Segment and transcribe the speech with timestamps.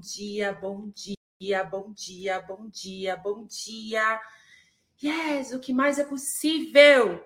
[0.00, 4.20] dia, bom dia, bom dia, bom dia, bom dia.
[5.02, 7.22] Yes, o que mais é possível?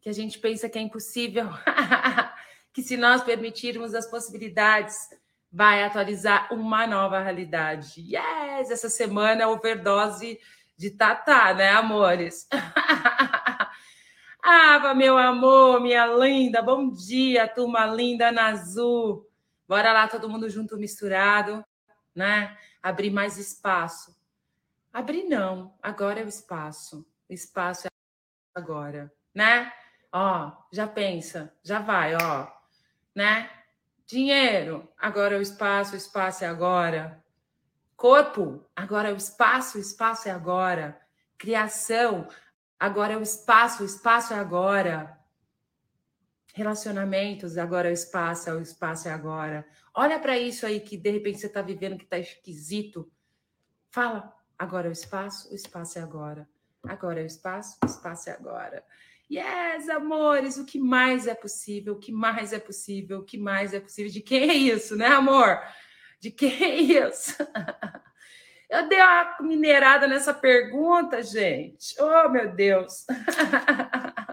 [0.00, 1.48] Que a gente pensa que é impossível.
[2.72, 4.96] que se nós permitirmos as possibilidades,
[5.52, 8.00] vai atualizar uma nova realidade.
[8.00, 10.40] Yes, essa semana overdose
[10.76, 12.48] de Tatá, né, amores?
[14.42, 19.28] Ava, meu amor, minha linda, bom dia, turma linda na azul.
[19.68, 21.64] Bora lá, todo mundo junto, misturado,
[22.14, 22.56] né?
[22.82, 24.16] Abrir mais espaço.
[24.92, 27.06] Abrir não, agora é o espaço.
[27.28, 27.90] O espaço é
[28.54, 29.72] agora, né?
[30.12, 32.46] Ó, já pensa, já vai, ó,
[33.14, 33.50] né?
[34.06, 37.24] Dinheiro, agora é o espaço, o espaço é agora.
[37.96, 41.00] Corpo, agora é o espaço, o espaço é agora.
[41.38, 42.28] Criação,
[42.78, 45.18] agora é o espaço, o espaço é agora.
[46.56, 49.66] Relacionamentos, agora é o espaço, é o espaço é agora.
[49.92, 53.10] Olha para isso aí que de repente você está vivendo que está esquisito.
[53.90, 56.48] Fala, agora é o espaço, o espaço é agora.
[56.86, 58.84] Agora é o espaço, o espaço é agora.
[59.28, 61.94] Yes, amores, o que mais é possível?
[61.94, 63.18] O que mais é possível?
[63.18, 64.12] O que mais é possível?
[64.12, 65.60] De quem é isso, né, amor?
[66.20, 67.36] De quem é isso?
[68.70, 72.00] Eu dei uma minerada nessa pergunta, gente.
[72.00, 73.04] Oh, meu Deus.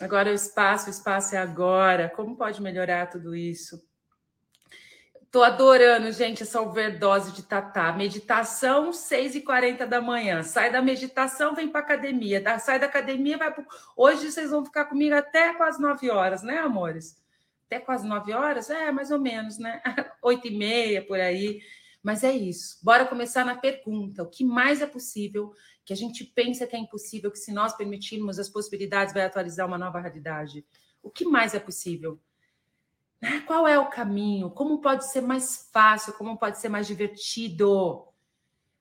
[0.00, 2.08] Agora o espaço, o espaço é agora.
[2.08, 3.78] Como pode melhorar tudo isso?
[5.30, 7.92] Tô adorando, gente, essa overdose de tatá.
[7.92, 10.42] Meditação, 6h40 da manhã.
[10.42, 12.42] Sai da meditação, vem para academia.
[12.58, 13.64] Sai da academia, vai pro...
[13.96, 17.16] Hoje vocês vão ficar comigo até quase 9 horas, né, amores?
[17.66, 18.70] Até quase 9 horas?
[18.70, 19.80] É, mais ou menos, né?
[20.20, 21.60] 8 e meia, por aí.
[22.02, 22.78] Mas é isso.
[22.82, 25.52] Bora começar na pergunta: o que mais é possível
[25.84, 29.66] que a gente pensa que é impossível, que se nós permitirmos as possibilidades, vai atualizar
[29.66, 30.64] uma nova realidade?
[31.02, 32.18] O que mais é possível?
[33.20, 33.40] Né?
[33.46, 34.50] Qual é o caminho?
[34.50, 36.12] Como pode ser mais fácil?
[36.14, 38.06] Como pode ser mais divertido?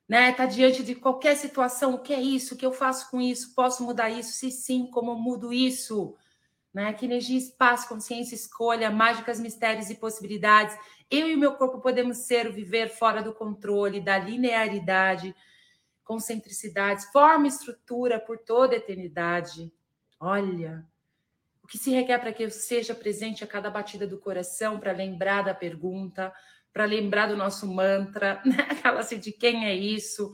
[0.07, 0.31] Né?
[0.31, 2.55] Tá diante de qualquer situação, o que é isso?
[2.55, 3.53] O que eu faço com isso?
[3.53, 4.31] Posso mudar isso?
[4.31, 6.15] Se sim, como mudo isso?
[6.73, 6.93] Né?
[6.93, 10.77] Que energia, espaço, consciência, escolha, mágicas, mistérios e possibilidades
[11.09, 15.35] eu e o meu corpo podemos ser o viver fora do controle, da linearidade,
[16.03, 19.73] concentricidades, forma e estrutura por toda a eternidade.
[20.19, 20.85] Olha,
[21.63, 24.91] o que se requer para que eu seja presente a cada batida do coração, para
[24.91, 26.31] lembrar da pergunta,
[26.71, 28.67] para lembrar do nosso mantra, né?
[28.69, 30.31] aquela assim, de quem é isso,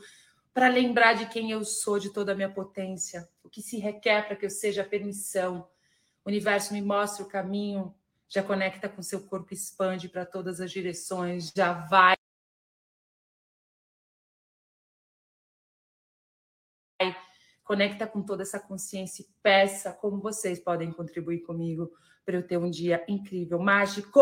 [0.53, 3.29] para lembrar de quem eu sou, de toda a minha potência.
[3.41, 5.69] O que se requer para que eu seja permissão.
[6.25, 7.96] O universo me mostra o caminho
[8.28, 12.16] já conecta com seu corpo, expande para todas as direções, já vai.
[17.63, 21.91] Conecta com toda essa consciência e peça como vocês podem contribuir comigo
[22.25, 24.19] para eu ter um dia incrível, mágico.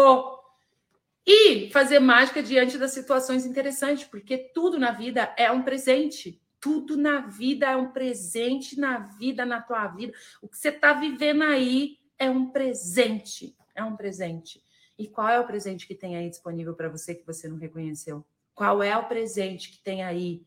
[1.26, 6.43] E fazer mágica diante das situações interessantes, porque tudo na vida é um presente.
[6.64, 10.14] Tudo na vida é um presente na vida, na tua vida.
[10.42, 14.64] O que você está vivendo aí é um presente é um presente.
[14.98, 18.26] E qual é o presente que tem aí disponível para você que você não reconheceu?
[18.54, 20.46] Qual é o presente que tem aí?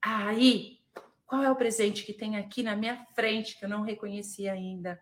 [0.00, 0.78] Aí,
[1.26, 5.00] qual é o presente que tem aqui na minha frente que eu não reconheci ainda?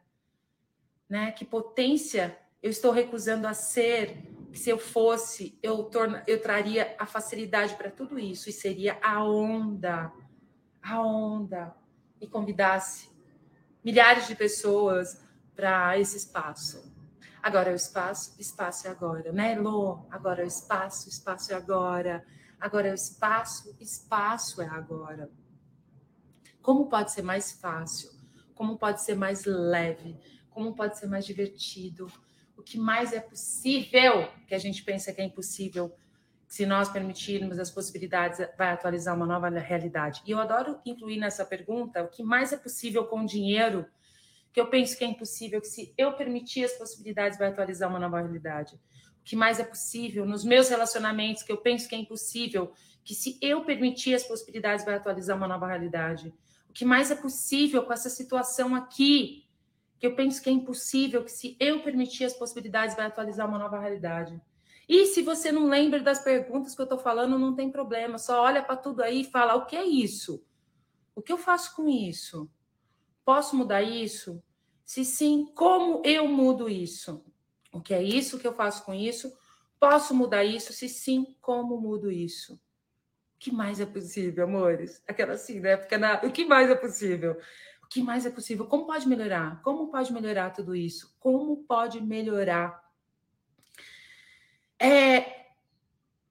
[1.09, 1.33] Né?
[1.33, 4.23] Que potência eu estou recusando a ser?
[4.51, 8.99] Que se eu fosse, eu, torna, eu traria a facilidade para tudo isso e seria
[9.03, 10.13] a onda,
[10.83, 11.75] a onda,
[12.21, 13.09] e convidasse
[13.83, 15.23] milhares de pessoas
[15.57, 16.95] para esse espaço.
[17.43, 20.07] Agora é o espaço, espaço é agora, né, Lô?
[20.11, 22.25] Agora é o espaço, espaço é agora.
[22.61, 25.31] Agora é o espaço, espaço é agora.
[26.61, 28.11] Como pode ser mais fácil?
[28.55, 30.19] Como pode ser mais leve?
[30.51, 32.07] Como pode ser mais divertido?
[32.55, 35.97] O que mais é possível que a gente pensa que é impossível?
[36.51, 40.21] Se nós permitirmos as possibilidades, vai atualizar uma nova realidade.
[40.27, 43.87] E eu adoro incluir nessa pergunta o que mais é possível com dinheiro
[44.53, 48.01] que eu penso que é impossível, que se eu permitir as possibilidades, vai atualizar uma
[48.01, 48.75] nova realidade.
[49.21, 52.73] O que mais é possível nos meus relacionamentos, que eu penso que é impossível,
[53.05, 56.35] que se eu permitir as possibilidades, vai atualizar uma nova realidade.
[56.69, 59.47] O que mais é possível com essa situação aqui,
[60.01, 63.59] que eu penso que é impossível, que se eu permitir as possibilidades, vai atualizar uma
[63.59, 64.43] nova realidade.
[64.93, 68.19] E se você não lembra das perguntas que eu estou falando, não tem problema.
[68.19, 70.45] Só olha para tudo aí e fala: o que é isso?
[71.15, 72.51] O que eu faço com isso?
[73.25, 74.43] Posso mudar isso?
[74.85, 77.25] Se sim, como eu mudo isso?
[77.73, 79.33] O que é isso que eu faço com isso?
[79.79, 80.73] Posso mudar isso?
[80.73, 82.55] Se sim, como mudo isso?
[82.55, 85.01] O que mais é possível, amores?
[85.07, 85.77] Aquela assim, né?
[85.77, 86.21] Porque na...
[86.25, 87.41] o que mais é possível?
[87.85, 88.67] O que mais é possível?
[88.67, 89.63] Como pode melhorar?
[89.63, 91.15] Como pode melhorar tudo isso?
[91.21, 92.90] Como pode melhorar?
[94.81, 95.45] É...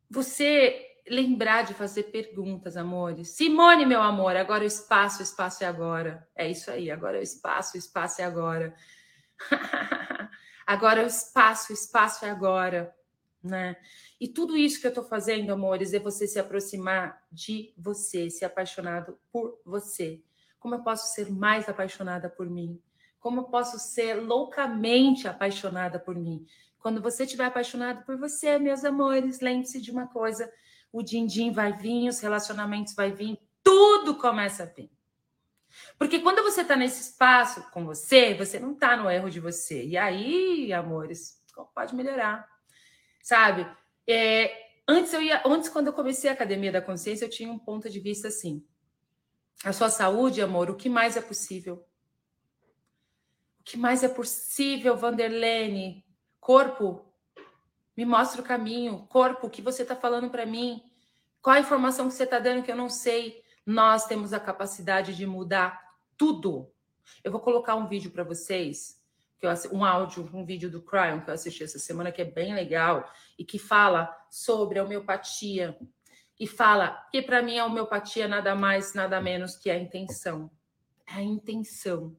[0.10, 3.30] você lembrar de fazer perguntas, amores.
[3.30, 6.28] Simone, meu amor, agora o espaço, o espaço é agora.
[6.36, 8.74] É isso aí, agora é o espaço, o espaço é agora.
[10.66, 12.94] agora é o espaço, o espaço é agora,
[13.44, 13.76] né?
[14.20, 18.46] E tudo isso que eu estou fazendo, amores, é você se aproximar de você, se
[18.46, 20.22] apaixonado por você.
[20.60, 22.82] Como eu posso ser mais apaixonada por mim?
[23.20, 26.46] Como eu posso ser loucamente apaixonada por mim?
[26.80, 30.52] Quando você estiver apaixonado por você, meus amores, lembre-se de uma coisa:
[30.92, 34.90] o din-din vai vir, os relacionamentos vai vir, tudo começa a vir.
[35.98, 39.86] Porque quando você está nesse espaço com você, você não está no erro de você.
[39.86, 41.42] E aí, amores,
[41.76, 42.48] pode melhorar.
[43.22, 43.70] Sabe?
[44.08, 44.52] É,
[44.88, 47.90] antes eu ia, antes quando eu comecei a academia da consciência, eu tinha um ponto
[47.90, 48.66] de vista assim:
[49.64, 51.86] a sua saúde, amor, o que mais é possível?
[53.60, 56.09] O que mais é possível, Vanderlene?
[56.50, 57.06] Corpo,
[57.96, 59.06] me mostra o caminho.
[59.08, 60.82] Corpo, o que você está falando para mim?
[61.44, 63.44] Qual a informação que você está dando que eu não sei?
[63.64, 65.80] Nós temos a capacidade de mudar
[66.18, 66.68] tudo.
[67.24, 69.00] Eu vou colocar um vídeo para vocês,
[69.38, 72.26] que eu, um áudio, um vídeo do Cryon que eu assisti essa semana, que é
[72.26, 73.08] bem legal
[73.38, 75.78] e que fala sobre a homeopatia.
[76.40, 80.50] E fala que para mim a homeopatia nada mais, nada menos que a intenção.
[81.06, 82.18] É a intenção.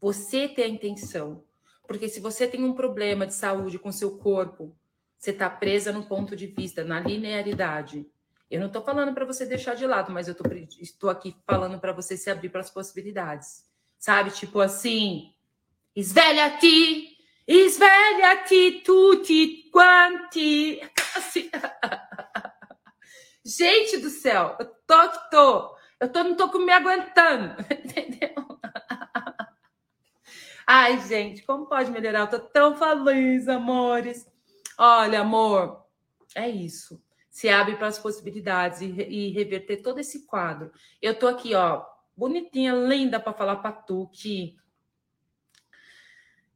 [0.00, 1.46] Você ter a intenção.
[1.88, 4.76] Porque se você tem um problema de saúde com seu corpo,
[5.18, 8.06] você está presa no ponto de vista, na linearidade.
[8.50, 10.44] Eu não estou falando para você deixar de lado, mas eu tô,
[10.80, 13.64] estou aqui falando para você se abrir para as possibilidades.
[13.98, 14.30] Sabe?
[14.30, 15.34] Tipo assim,
[15.96, 17.16] sveglia-ti,
[17.48, 20.80] sveglia-ti tutti quanti.
[21.16, 21.50] Assim.
[23.42, 25.78] Gente do céu, eu tô que tô.
[25.98, 28.37] Eu tô, não tô me aguentando, entendeu?
[30.70, 32.20] Ai, gente, como pode melhorar?
[32.20, 34.30] Eu tô tão feliz, amores.
[34.76, 35.82] Olha, amor,
[36.34, 37.02] é isso.
[37.30, 40.70] Se abre para as possibilidades e, e, reverter todo esse quadro.
[41.00, 44.58] Eu tô aqui, ó, bonitinha, linda para falar para tu que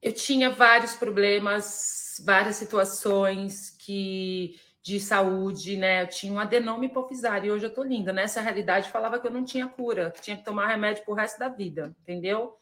[0.03, 6.03] eu tinha vários problemas, várias situações que de saúde, né?
[6.03, 8.13] Eu tinha um adenoma hipofisário e hoje eu tô linda.
[8.13, 11.39] Nessa realidade falava que eu não tinha cura, que tinha que tomar remédio pro resto
[11.39, 12.59] da vida, entendeu?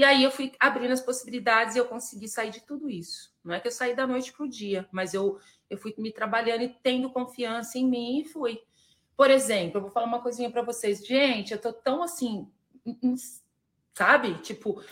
[0.00, 3.30] E aí eu fui abrindo as possibilidades e eu consegui sair de tudo isso.
[3.44, 5.38] Não é que eu saí da noite para o dia, mas eu,
[5.68, 8.62] eu fui me trabalhando e tendo confiança em mim e fui.
[9.14, 11.06] Por exemplo, eu vou falar uma coisinha para vocês.
[11.06, 12.50] Gente, eu tô tão assim,
[13.92, 14.36] sabe?
[14.36, 14.82] Tipo,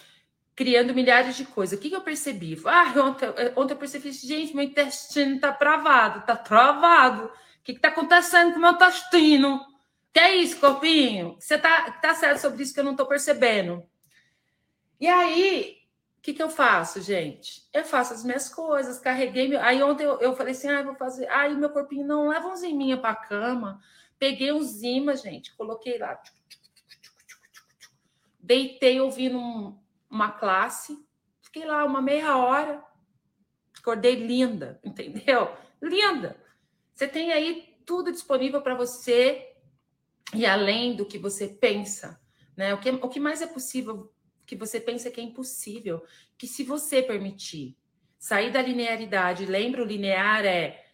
[0.54, 1.78] criando milhares de coisas.
[1.78, 2.60] O que, que eu percebi?
[2.66, 7.24] Ah, ontem, ontem eu percebi, gente, meu intestino tá travado, tá travado.
[7.24, 9.64] O que, que tá acontecendo com o meu intestino?
[10.12, 11.34] Que é isso, corpinho?
[11.40, 13.82] Você tá, tá certo sobre isso que eu não tô percebendo.
[15.00, 15.78] E aí,
[16.18, 17.68] o que, que eu faço, gente?
[17.72, 19.48] Eu faço as minhas coisas, carreguei.
[19.48, 19.60] Meu...
[19.60, 21.28] Aí ontem eu, eu falei assim: ah, vou fazer.
[21.28, 23.80] Aí meu corpinho não leva uns ziminha para cama.
[24.18, 26.20] Peguei uns imãs, gente, coloquei lá.
[28.40, 29.78] Deitei ouvindo um,
[30.10, 30.98] uma classe.
[31.40, 32.82] Fiquei lá uma meia hora.
[33.78, 35.56] Acordei linda, entendeu?
[35.80, 36.36] Linda.
[36.92, 39.54] Você tem aí tudo disponível para você
[40.34, 42.20] e além do que você pensa.
[42.56, 42.74] Né?
[42.74, 44.12] O, que, o que mais é possível
[44.48, 46.02] que você pensa que é impossível,
[46.38, 47.76] que se você permitir
[48.18, 50.86] sair da linearidade, lembra o linear é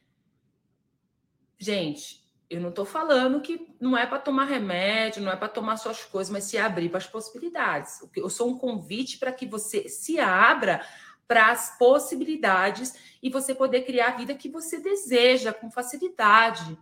[1.56, 5.76] gente, eu não estou falando que não é para tomar remédio, não é para tomar
[5.76, 8.00] suas coisas, mas se abrir para as possibilidades.
[8.16, 10.84] Eu sou um convite para que você se abra
[11.26, 16.76] para as possibilidades e você poder criar a vida que você deseja com facilidade,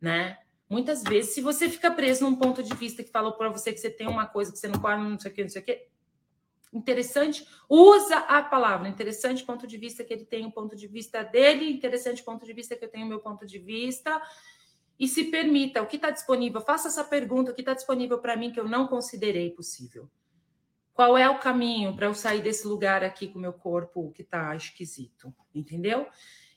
[0.00, 0.38] né?
[0.68, 3.78] Muitas vezes, se você fica preso num ponto de vista que falou para você que
[3.78, 5.64] você tem uma coisa que você não pode, não sei o que, não sei o
[5.64, 5.86] que,
[6.72, 11.22] interessante, usa a palavra, interessante ponto de vista que ele tem o ponto de vista
[11.22, 14.20] dele, interessante ponto de vista que eu tenho o meu ponto de vista,
[14.98, 18.36] e se permita, o que está disponível, faça essa pergunta, o que está disponível para
[18.36, 20.10] mim que eu não considerei possível.
[20.94, 24.22] Qual é o caminho para eu sair desse lugar aqui com o meu corpo que
[24.22, 26.06] está esquisito, entendeu?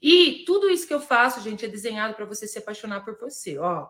[0.02, 3.58] E tudo isso que eu faço, gente, é desenhado para você se apaixonar por você,
[3.58, 3.90] ó.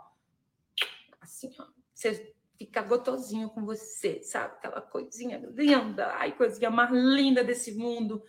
[1.22, 1.68] Assim, ó.
[1.94, 4.54] Você fica gotosinho com você, sabe?
[4.56, 8.22] Aquela coisinha linda, ai, coisinha mais linda desse mundo.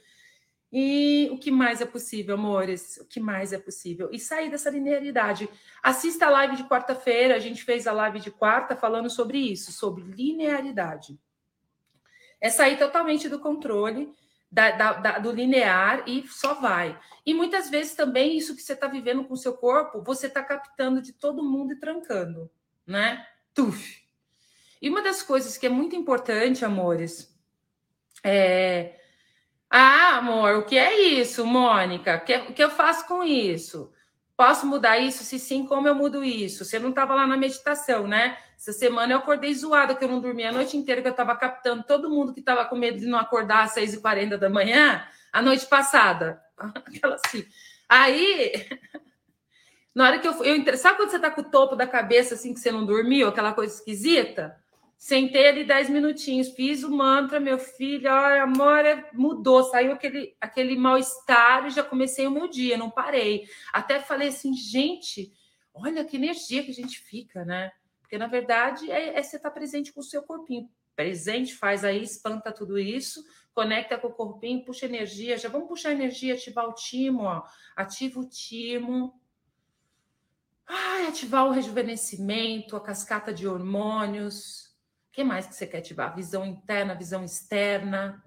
[0.72, 2.96] E o que mais é possível, amores?
[2.98, 4.08] O que mais é possível?
[4.12, 5.50] E sair dessa linearidade.
[5.82, 9.72] Assista a live de quarta-feira, a gente fez a live de quarta falando sobre isso,
[9.72, 11.18] sobre linearidade.
[12.40, 14.14] É sair totalmente do controle,
[14.50, 16.96] da, da, da, do linear e só vai.
[17.26, 20.40] E muitas vezes também isso que você está vivendo com o seu corpo, você está
[20.40, 22.48] captando de todo mundo e trancando,
[22.86, 23.26] né?
[23.52, 23.99] Tuf,
[24.80, 27.30] e uma das coisas que é muito importante, amores,
[28.24, 28.96] é.
[29.68, 32.16] Ah, amor, o que é isso, Mônica?
[32.16, 33.92] O que, que eu faço com isso?
[34.36, 35.22] Posso mudar isso?
[35.22, 36.64] Se sim, como eu mudo isso?
[36.64, 38.36] Você não estava lá na meditação, né?
[38.56, 41.36] Essa semana eu acordei zoada, que eu não dormi a noite inteira, que eu estava
[41.36, 45.40] captando todo mundo que estava com medo de não acordar às 6h40 da manhã, a
[45.40, 46.42] noite passada.
[46.58, 47.44] Aquela assim.
[47.88, 48.66] Aí,
[49.94, 52.52] na hora que eu, eu sabe quando você está com o topo da cabeça assim
[52.52, 54.58] que você não dormiu, aquela coisa esquisita?
[55.00, 60.76] Sentei ali 10 minutinhos, fiz o mantra, meu filho, olha, amor, mudou, saiu aquele, aquele
[60.76, 63.48] mal-estar e já comecei o meu dia, não parei.
[63.72, 65.32] Até falei assim, gente,
[65.72, 67.72] olha que energia que a gente fica, né?
[68.02, 70.68] Porque na verdade é, é você estar tá presente com o seu corpinho.
[70.94, 75.38] Presente, faz aí, espanta tudo isso, conecta com o corpinho, puxa energia.
[75.38, 77.42] Já vamos puxar energia, ativar o timo, ó.
[77.74, 79.18] Ativa o timo.
[80.66, 84.69] Ai, ativar o rejuvenescimento, a cascata de hormônios
[85.10, 86.14] o que mais que você quer ativar?
[86.14, 88.24] Visão interna, visão externa.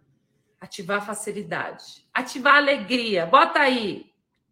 [0.59, 2.05] Ativar facilidade.
[2.13, 3.25] Ativar alegria.
[3.25, 4.11] Bota aí.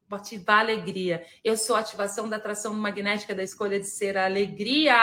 [0.09, 1.25] Ativar alegria.
[1.43, 4.95] Eu sou a ativação da atração magnética da escolha de ser a alegria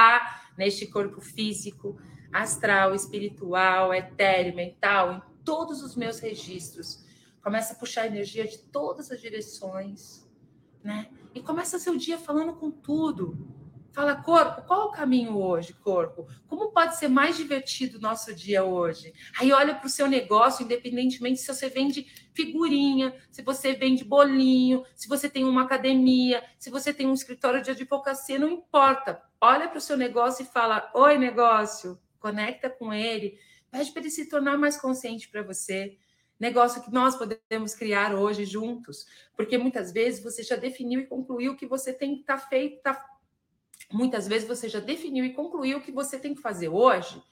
[0.56, 2.00] neste corpo físico,
[2.32, 7.04] astral, espiritual, etéreo, mental, em todos os meus registros.
[7.42, 10.26] Começa a puxar energia de todas as direções,
[10.82, 11.10] né?
[11.34, 13.57] E começa seu dia falando com tudo
[13.98, 16.28] Fala, corpo, qual o caminho hoje, corpo?
[16.46, 19.12] Como pode ser mais divertido o nosso dia hoje?
[19.40, 24.84] Aí olha para o seu negócio, independentemente se você vende figurinha, se você vende bolinho,
[24.94, 29.20] se você tem uma academia, se você tem um escritório de advocacia, não importa.
[29.40, 33.36] Olha para o seu negócio e fala: Oi, negócio, conecta com ele,
[33.68, 35.98] pede para ele se tornar mais consciente para você
[36.38, 39.04] negócio que nós podemos criar hoje juntos,
[39.36, 42.80] porque muitas vezes você já definiu e concluiu que você tem que estar tá feito,
[42.80, 43.17] tá
[43.92, 47.22] Muitas vezes você já definiu e concluiu o que você tem que fazer hoje,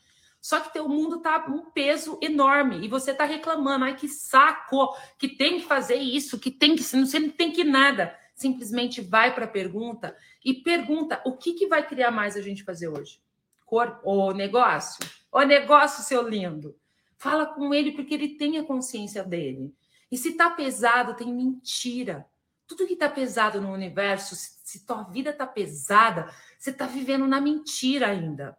[0.41, 4.97] só que teu mundo tá um peso enorme e você tá reclamando, ai que saco,
[5.19, 8.17] que tem que fazer isso, que tem que, você não tem que nada.
[8.35, 12.63] Simplesmente vai para a pergunta e pergunta o que, que vai criar mais a gente
[12.63, 13.21] fazer hoje?
[13.65, 15.05] Corpo ou negócio?
[15.33, 16.77] O negócio, seu lindo.
[17.19, 19.75] Fala com ele porque ele tem a consciência dele.
[20.13, 22.25] E se tá pesado, tem mentira.
[22.67, 27.27] Tudo que está pesado no universo, se, se tua vida está pesada, você está vivendo
[27.27, 28.57] na mentira ainda.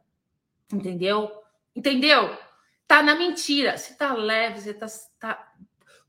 [0.72, 1.32] Entendeu?
[1.76, 2.38] Entendeu?
[2.88, 3.78] Tá na mentira.
[3.78, 4.88] Se tá leve, você tá,
[5.20, 5.54] tá.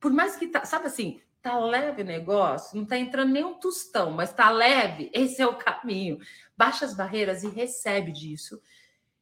[0.01, 0.65] Por mais que tá.
[0.65, 5.11] Sabe assim, tá leve o negócio, não tá entrando nem um tostão, mas tá leve,
[5.15, 6.19] esse é o caminho.
[6.57, 8.61] Baixa as barreiras e recebe disso.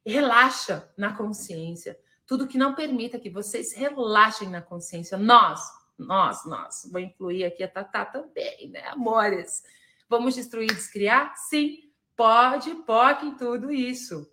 [0.04, 1.98] Relaxa na consciência.
[2.26, 5.16] Tudo que não permita que vocês relaxem na consciência.
[5.16, 5.60] Nós,
[5.98, 6.88] nós, nós.
[6.90, 9.62] Vou incluir aqui a Tatá também, né, amores?
[10.08, 11.34] Vamos destruir descriar?
[11.36, 14.30] Sim, pode, pode em tudo isso.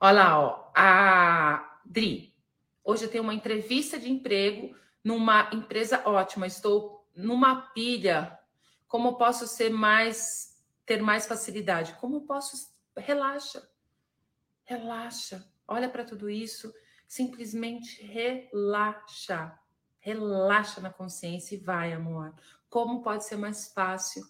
[0.00, 2.34] Olha lá, ó, a Dri.
[2.84, 6.46] Hoje eu tenho uma entrevista de emprego numa empresa ótima.
[6.46, 8.38] Estou numa pilha.
[8.86, 10.56] Como posso ser mais,
[10.86, 11.94] ter mais facilidade?
[12.00, 12.72] Como posso?
[12.96, 13.68] Relaxa,
[14.64, 15.46] relaxa.
[15.66, 16.72] Olha para tudo isso
[17.08, 19.58] simplesmente relaxa.
[19.98, 22.34] Relaxa na consciência e vai, amor.
[22.68, 24.22] Como pode ser mais fácil?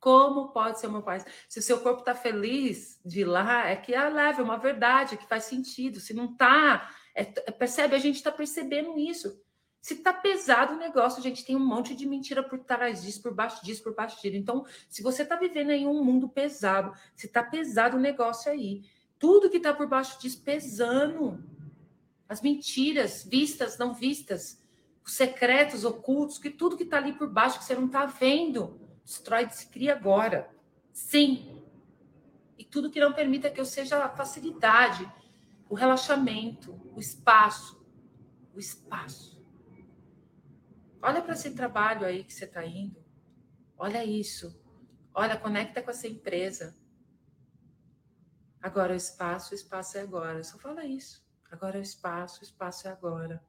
[0.00, 1.32] Como pode ser mais fácil?
[1.48, 5.16] Se o seu corpo está feliz de lá, é que é leve, é uma verdade,
[5.16, 6.00] que faz sentido.
[6.00, 7.94] Se não está, é, percebe?
[7.94, 9.40] A gente está percebendo isso.
[9.80, 13.34] Se tá pesado o negócio, gente tem um monte de mentira por trás disso, por
[13.34, 14.36] baixo disso, por baixo disso.
[14.36, 18.82] Então, se você tá vivendo em um mundo pesado, se tá pesado o negócio aí,
[19.18, 21.42] tudo que tá por baixo disso pesando,
[22.28, 24.62] as mentiras vistas, não vistas,
[25.04, 28.80] os secretos ocultos, que tudo que está ali por baixo que você não está vendo,
[29.04, 30.50] destrói, se cria agora.
[30.92, 31.62] Sim.
[32.56, 35.10] E tudo que não permita que eu seja a facilidade,
[35.68, 37.84] o relaxamento, o espaço,
[38.54, 39.42] o espaço.
[41.02, 43.04] Olha para esse trabalho aí que você está indo.
[43.76, 44.58] Olha isso.
[45.12, 46.74] Olha, conecta com essa empresa.
[48.62, 50.42] Agora o espaço, o espaço é agora.
[50.42, 51.23] Só fala isso.
[51.54, 53.40] Agora é o espaço, o espaço é agora.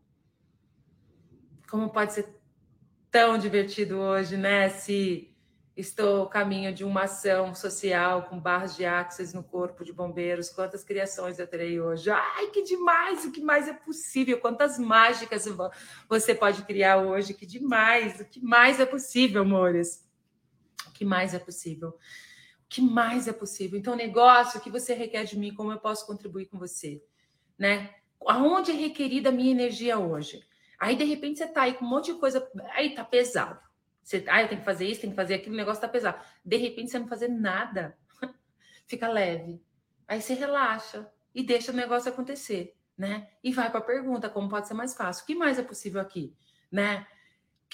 [1.68, 2.40] Como pode ser
[3.10, 4.70] tão divertido hoje, né?
[4.70, 5.36] Se
[5.76, 10.84] estou caminho de uma ação social com barras de axis no corpo de bombeiros, quantas
[10.84, 12.12] criações eu terei hoje?
[12.12, 13.26] Ai, que demais!
[13.26, 14.40] O que mais é possível?
[14.40, 15.48] Quantas mágicas
[16.08, 17.34] você pode criar hoje?
[17.34, 18.20] Que demais!
[18.20, 20.08] O que mais é possível, amores?
[20.86, 21.90] O que mais é possível?
[21.90, 23.80] O que mais é possível?
[23.80, 25.56] Então, negócio, o que você requer de mim?
[25.56, 27.04] Como eu posso contribuir com você?
[27.58, 27.94] Né?
[28.26, 30.46] Aonde é requerida a minha energia hoje?
[30.80, 33.60] Aí, de repente, você tá aí com um monte de coisa, aí tá pesado.
[34.04, 36.24] Você, ah, eu tenho que fazer isso, tenho que fazer aquilo, o negócio tá pesado.
[36.44, 37.98] De repente, você não fazer nada,
[38.86, 39.62] fica leve.
[40.08, 43.28] Aí você relaxa e deixa o negócio acontecer, né?
[43.44, 45.24] E vai para a pergunta, como pode ser mais fácil?
[45.24, 46.36] O que mais é possível aqui,
[46.72, 47.08] né?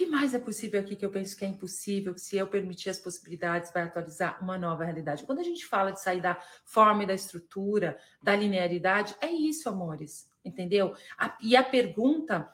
[0.01, 2.89] Que mais é possível aqui que eu penso que é impossível, que se eu permitir
[2.89, 5.24] as possibilidades, vai atualizar uma nova realidade?
[5.25, 9.70] Quando a gente fala de sair da forma e da estrutura, da linearidade, é isso,
[9.70, 10.96] amores, entendeu?
[11.15, 12.51] A, e a pergunta,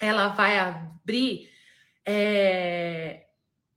[0.00, 1.52] ela vai abrir.
[2.04, 3.26] É...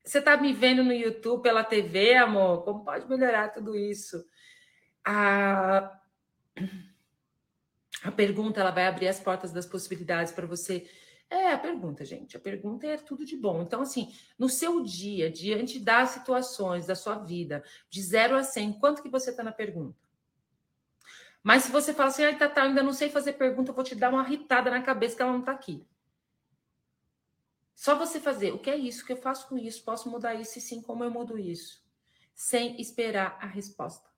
[0.04, 2.64] Você está me vendo no YouTube, pela TV, amor?
[2.64, 4.26] Como pode melhorar tudo isso?
[5.06, 5.96] A,
[8.02, 10.90] a pergunta ela vai abrir as portas das possibilidades para você
[11.30, 12.38] é a pergunta, gente.
[12.38, 13.62] A pergunta é tudo de bom.
[13.62, 18.74] Então, assim, no seu dia, diante das situações da sua vida, de 0 a 100,
[18.74, 19.98] quanto que você está na pergunta?
[21.44, 23.94] Mas se você fala assim, ai, Tata, ainda não sei fazer pergunta, eu vou te
[23.94, 25.86] dar uma ritada na cabeça que ela não está aqui.
[27.76, 29.04] Só você fazer, o que é isso?
[29.04, 29.84] O que eu faço com isso?
[29.84, 30.58] Posso mudar isso?
[30.58, 31.84] E sim, como eu mudo isso?
[32.34, 34.15] Sem esperar a resposta.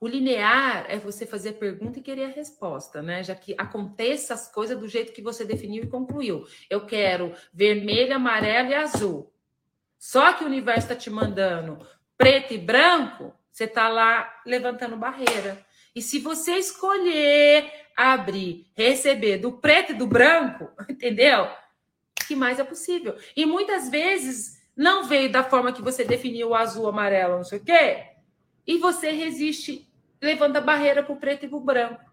[0.00, 3.22] O linear é você fazer a pergunta e querer a resposta, né?
[3.22, 6.44] Já que aconteça as coisas do jeito que você definiu e concluiu.
[6.68, 9.32] Eu quero vermelho, amarelo e azul.
[9.98, 11.78] Só que o universo está te mandando
[12.18, 15.64] preto e branco, você está lá levantando barreira.
[15.94, 21.48] E se você escolher abrir, receber do preto e do branco, entendeu?
[22.26, 23.16] que mais é possível?
[23.36, 27.58] E muitas vezes não veio da forma que você definiu o azul, amarelo, não sei
[27.58, 28.11] o quê
[28.66, 29.90] e você resiste,
[30.20, 32.12] levanta barreira para o preto e para o branco.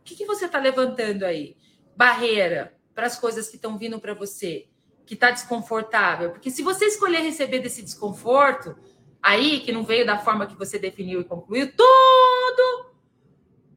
[0.00, 1.56] O que, que você está levantando aí?
[1.96, 4.68] Barreira para as coisas que estão vindo para você,
[5.06, 6.30] que está desconfortável.
[6.30, 8.76] Porque se você escolher receber desse desconforto,
[9.22, 12.92] aí, que não veio da forma que você definiu e concluiu, tudo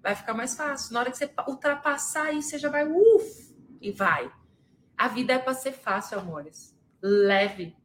[0.02, 0.94] vai ficar mais fácil.
[0.94, 4.32] Na hora que você ultrapassar aí, você já vai, uff, e vai.
[4.98, 6.76] A vida é para ser fácil, amores.
[7.02, 7.76] Leve,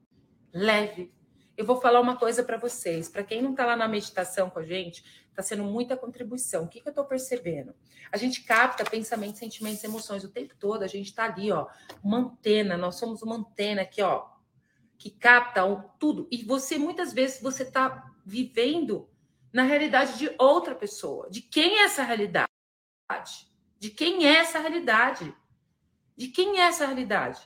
[0.53, 1.13] leve.
[1.61, 3.07] Eu vou falar uma coisa para vocês.
[3.07, 6.65] Para quem não está lá na meditação com a gente, está sendo muita contribuição.
[6.65, 7.75] O que, que eu estou percebendo?
[8.11, 10.83] A gente capta pensamentos, sentimentos, emoções o tempo todo.
[10.83, 11.67] A gente está ali, ó,
[12.03, 12.79] uma antena.
[12.79, 14.27] Nós somos uma antena aqui, ó,
[14.97, 15.61] que capta
[15.99, 16.27] tudo.
[16.31, 19.07] E você, muitas vezes, você está vivendo
[19.53, 21.29] na realidade de outra pessoa.
[21.29, 22.49] De quem é essa realidade?
[23.79, 25.37] De quem é essa realidade?
[26.17, 27.39] De quem é essa realidade?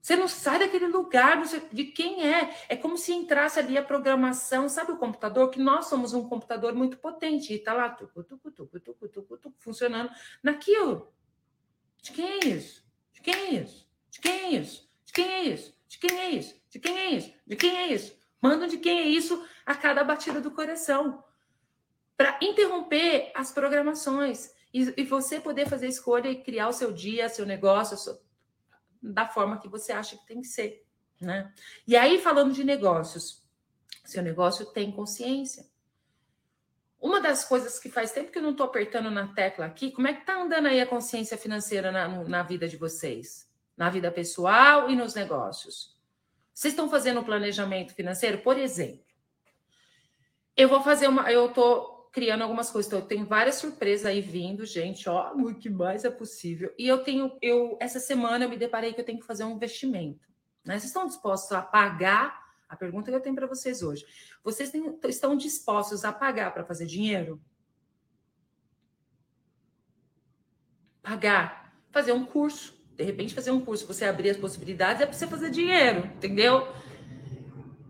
[0.00, 2.56] Você não sai daquele lugar de quem é.
[2.68, 5.50] É como se entrasse ali a programação, sabe o computador?
[5.50, 9.36] Que nós somos um computador muito potente e está lá tucu, tucu, tucu, tucu, tucu,
[9.36, 10.10] tucu, funcionando
[10.42, 11.12] naquilo.
[12.02, 12.82] De quem é isso?
[13.12, 13.86] De quem é isso?
[14.10, 14.90] De quem é isso?
[15.04, 15.74] De quem é isso?
[15.86, 16.54] De quem é isso?
[16.70, 17.34] De quem é isso?
[17.46, 18.16] De quem é isso?
[18.68, 21.22] De quem é isso a cada batida do coração.
[22.16, 24.50] Para interromper as programações.
[24.72, 27.96] E, e, você poder fazer escolha e criar o seu dia, seu negócio,
[29.02, 30.84] da forma que você acha que tem que ser,
[31.20, 31.52] né?
[31.86, 33.42] E aí, falando de negócios,
[34.04, 35.66] seu negócio tem consciência.
[37.00, 40.06] Uma das coisas que faz tempo que eu não estou apertando na tecla aqui, como
[40.06, 43.48] é que tá andando aí a consciência financeira na, na vida de vocês?
[43.76, 45.96] Na vida pessoal e nos negócios?
[46.52, 48.38] Vocês estão fazendo um planejamento financeiro?
[48.38, 49.02] Por exemplo,
[50.54, 51.32] eu vou fazer uma.
[51.32, 52.88] Eu estou criando algumas coisas.
[52.88, 55.08] Então, eu tenho várias surpresas aí vindo, gente.
[55.08, 56.72] Ó, o que mais é possível.
[56.78, 59.52] E eu tenho, eu essa semana eu me deparei que eu tenho que fazer um
[59.52, 60.28] investimento.
[60.64, 60.74] Né?
[60.74, 62.40] Vocês estão dispostos a pagar?
[62.68, 64.04] A pergunta que eu tenho para vocês hoje:
[64.44, 67.40] vocês têm, estão dispostos a pagar para fazer dinheiro?
[71.02, 72.78] Pagar, fazer um curso.
[72.96, 76.68] De repente, fazer um curso, você abrir as possibilidades, é para você fazer dinheiro, entendeu?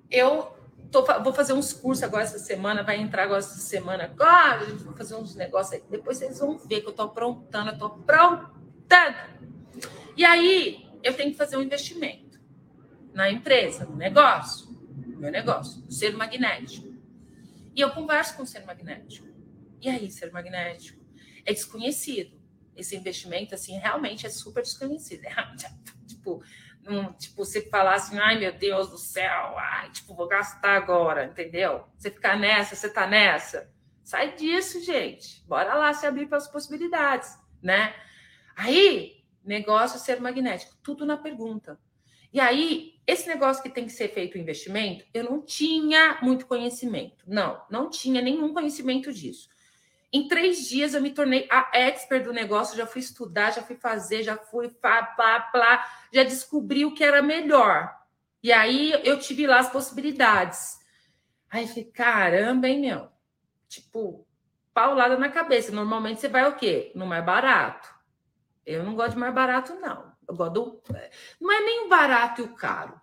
[0.09, 0.57] Eu
[0.91, 4.05] Tô, vou fazer uns cursos agora essa semana, vai entrar agora essa semana.
[4.05, 5.85] Agora, vou fazer uns negócios aí.
[5.89, 9.17] Depois vocês vão ver que eu estou aprontando, eu estou aprontando.
[10.17, 12.41] E aí, eu tenho que fazer um investimento
[13.15, 14.69] na empresa, no negócio,
[15.19, 16.89] meu negócio, ser magnético.
[17.75, 19.29] E eu converso com o ser magnético.
[19.81, 21.01] E aí, ser magnético?
[21.45, 22.39] É desconhecido.
[22.77, 25.23] Esse investimento, assim, realmente é super desconhecido.
[26.07, 26.43] tipo,
[26.89, 31.25] um, tipo, você falar assim, ai meu Deus do céu, ai, tipo, vou gastar agora,
[31.25, 31.85] entendeu?
[31.97, 33.71] Você ficar nessa, você tá nessa.
[34.03, 35.45] Sai disso, gente.
[35.47, 37.95] Bora lá se abrir para as possibilidades, né?
[38.57, 41.79] Aí, negócio ser magnético, tudo na pergunta.
[42.33, 46.47] E aí, esse negócio que tem que ser feito o investimento, eu não tinha muito
[46.47, 47.25] conhecimento.
[47.27, 49.49] Não, não tinha nenhum conhecimento disso.
[50.13, 53.77] Em três dias eu me tornei a expert do negócio, já fui estudar, já fui
[53.77, 57.97] fazer, já fui pá, pá, pá, já descobri o que era melhor.
[58.43, 60.81] E aí eu tive lá as possibilidades.
[61.49, 63.09] Aí eu falei, caramba, hein, meu?
[63.69, 64.27] Tipo,
[64.75, 65.71] paulada na cabeça.
[65.71, 66.91] Normalmente você vai o quê?
[66.95, 67.89] No mais barato.
[68.67, 70.13] Eu não gosto de mais barato, não.
[70.27, 70.83] Eu gosto do...
[71.41, 73.01] Não é nem o barato e o caro.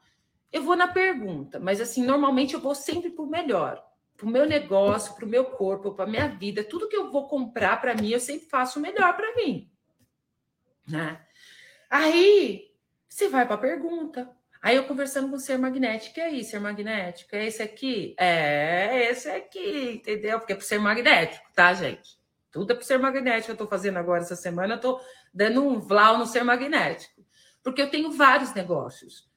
[0.52, 3.87] Eu vou na pergunta, mas assim, normalmente eu vou sempre por melhor
[4.18, 7.12] para o meu negócio, para o meu corpo, para a minha vida, tudo que eu
[7.12, 9.72] vou comprar para mim, eu sempre faço o melhor para mim.
[10.88, 11.22] Né?
[11.90, 12.72] Aí,
[13.08, 14.30] Você vai para a pergunta.
[14.62, 17.36] Aí eu conversando com o ser magnético, e aí, ser magnético?
[17.36, 18.16] É esse aqui?
[18.18, 20.40] É esse aqui, entendeu?
[20.40, 22.18] Porque é para ser magnético, tá, gente?
[22.52, 23.52] Tudo é para ser magnético.
[23.52, 25.00] Eu estou fazendo agora essa semana, eu estou
[25.34, 27.24] dando um vlau no ser magnético.
[27.64, 29.30] Porque eu tenho vários negócios.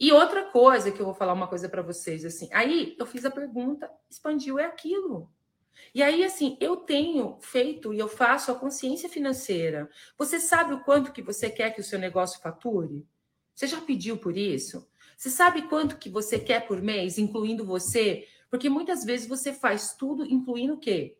[0.00, 3.26] E outra coisa que eu vou falar uma coisa para vocês, assim, aí eu fiz
[3.26, 5.30] a pergunta, expandiu, é aquilo.
[5.94, 9.90] E aí, assim, eu tenho feito e eu faço a consciência financeira.
[10.16, 13.06] Você sabe o quanto que você quer que o seu negócio fature?
[13.54, 14.88] Você já pediu por isso?
[15.18, 18.26] Você sabe quanto que você quer por mês, incluindo você?
[18.48, 21.18] Porque muitas vezes você faz tudo, incluindo o quê?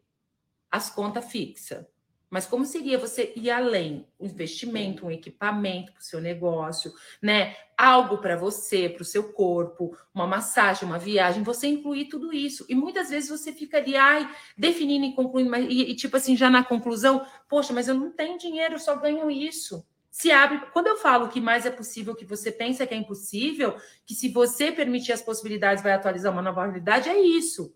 [0.70, 1.84] As contas fixas.
[2.30, 4.06] Mas como seria você ir além?
[4.18, 7.56] Um investimento, um equipamento para o seu negócio, né?
[7.76, 12.64] Algo para você, para o seu corpo, uma massagem, uma viagem, você incluir tudo isso.
[12.68, 16.36] E muitas vezes você fica ali, ai, definindo e concluindo, mas, e, e tipo assim,
[16.36, 19.84] já na conclusão, poxa, mas eu não tenho dinheiro, eu só ganho isso.
[20.08, 20.60] Se abre.
[20.72, 24.28] Quando eu falo que mais é possível que você pensa que é impossível, que se
[24.28, 27.74] você permitir as possibilidades, vai atualizar uma nova realidade, é isso.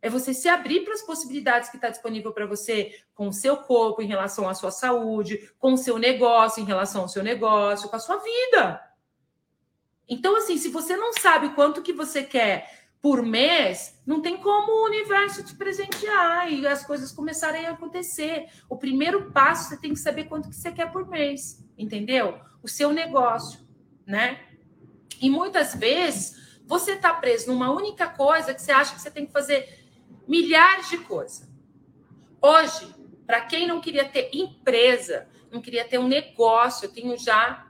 [0.00, 3.56] É você se abrir para as possibilidades que está disponível para você com o seu
[3.56, 7.88] corpo em relação à sua saúde, com o seu negócio em relação ao seu negócio,
[7.88, 8.80] com a sua vida.
[10.08, 14.72] Então, assim, se você não sabe quanto que você quer por mês, não tem como
[14.72, 18.46] o universo te presentear e as coisas começarem a acontecer.
[18.68, 22.40] O primeiro passo, você tem que saber quanto que você quer por mês, entendeu?
[22.62, 23.60] O seu negócio,
[24.06, 24.40] né?
[25.20, 29.26] E muitas vezes você está preso numa única coisa que você acha que você tem
[29.26, 29.77] que fazer
[30.28, 31.48] milhares de coisas.
[32.40, 32.94] Hoje,
[33.26, 37.66] para quem não queria ter empresa, não queria ter um negócio, eu tenho já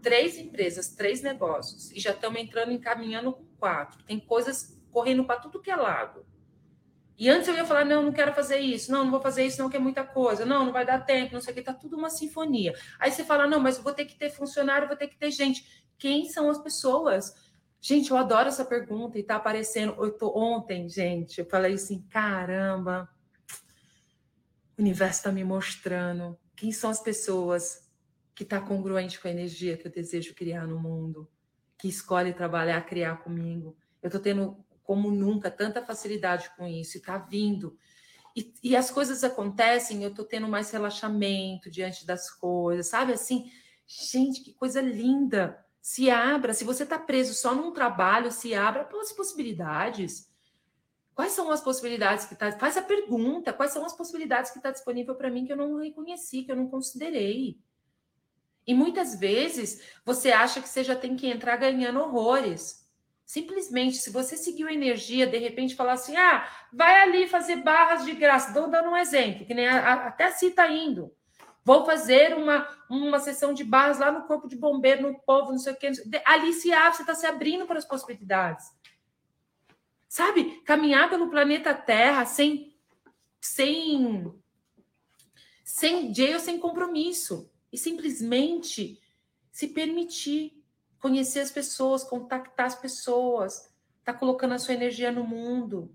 [0.00, 4.02] três empresas, três negócios, e já estamos entrando encaminhando com quatro.
[4.04, 6.24] Tem coisas correndo para tudo que é lado.
[7.18, 9.60] E antes eu ia falar, não, não quero fazer isso, não, não vou fazer isso,
[9.60, 11.74] não, que é muita coisa, não, não vai dar tempo, não sei o que, tá
[11.74, 12.72] tudo uma sinfonia.
[12.98, 15.30] Aí você fala, não, mas eu vou ter que ter funcionário, vou ter que ter
[15.30, 15.84] gente.
[15.98, 17.34] Quem são as pessoas?
[17.80, 19.94] Gente, eu adoro essa pergunta e tá aparecendo.
[19.98, 23.08] Eu tô, ontem, gente, eu falei assim: caramba,
[24.76, 27.88] o universo está me mostrando quem são as pessoas
[28.34, 31.26] que tá congruente com a energia que eu desejo criar no mundo,
[31.78, 33.74] que escolhe trabalhar, criar comigo.
[34.02, 37.76] Eu tô tendo, como nunca, tanta facilidade com isso e tá vindo.
[38.36, 43.12] E, e as coisas acontecem, eu tô tendo mais relaxamento diante das coisas, sabe?
[43.12, 43.50] Assim,
[43.86, 46.52] gente, que coisa linda se abra.
[46.52, 50.30] Se você está preso só num trabalho, se abra para as possibilidades.
[51.14, 52.50] Quais são as possibilidades que está?
[52.52, 53.52] Faz a pergunta.
[53.52, 56.56] Quais são as possibilidades que está disponível para mim que eu não reconheci, que eu
[56.56, 57.58] não considerei?
[58.66, 62.88] E muitas vezes você acha que você já tem que entrar ganhando horrores.
[63.24, 68.04] Simplesmente, se você seguiu a energia, de repente falar assim: ah, vai ali fazer barras
[68.04, 68.52] de graça.
[68.52, 71.14] Dando um exemplo, que nem a, a, até a Cita tá indo.
[71.64, 75.58] Vou fazer uma, uma sessão de barras lá no corpo de bombeiro, no povo, não
[75.58, 75.90] sei o quê.
[76.24, 78.66] Ali se abre, você está se abrindo para as possibilidades.
[80.08, 80.60] Sabe?
[80.62, 82.76] Caminhar pelo planeta Terra sem,
[83.40, 84.34] sem,
[85.64, 87.50] sem jail, sem compromisso.
[87.72, 89.00] E simplesmente
[89.52, 90.60] se permitir
[90.98, 95.94] conhecer as pessoas, contactar as pessoas, tá colocando a sua energia no mundo.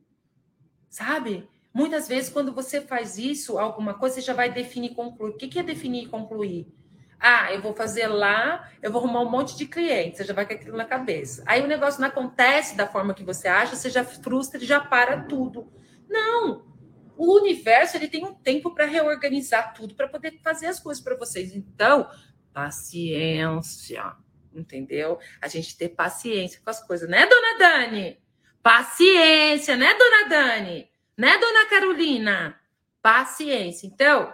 [0.90, 1.50] Sabe?
[1.76, 5.32] Muitas vezes, quando você faz isso, alguma coisa, você já vai definir e concluir.
[5.32, 6.74] O que é definir e concluir?
[7.20, 10.46] Ah, eu vou fazer lá, eu vou arrumar um monte de clientes, você já vai
[10.46, 11.44] com aquilo na cabeça.
[11.46, 14.80] Aí o negócio não acontece da forma que você acha, você já frustra e já
[14.80, 15.70] para tudo.
[16.08, 16.66] Não!
[17.18, 21.18] O universo ele tem um tempo para reorganizar tudo, para poder fazer as coisas para
[21.18, 21.54] vocês.
[21.54, 22.10] Então,
[22.54, 24.16] paciência,
[24.54, 25.20] entendeu?
[25.42, 28.18] A gente ter paciência com as coisas, né, dona Dani?
[28.64, 30.95] Paciência, né, dona Dani?
[31.18, 32.60] Né, dona Carolina?
[33.02, 33.88] Paciência.
[33.88, 34.34] Então,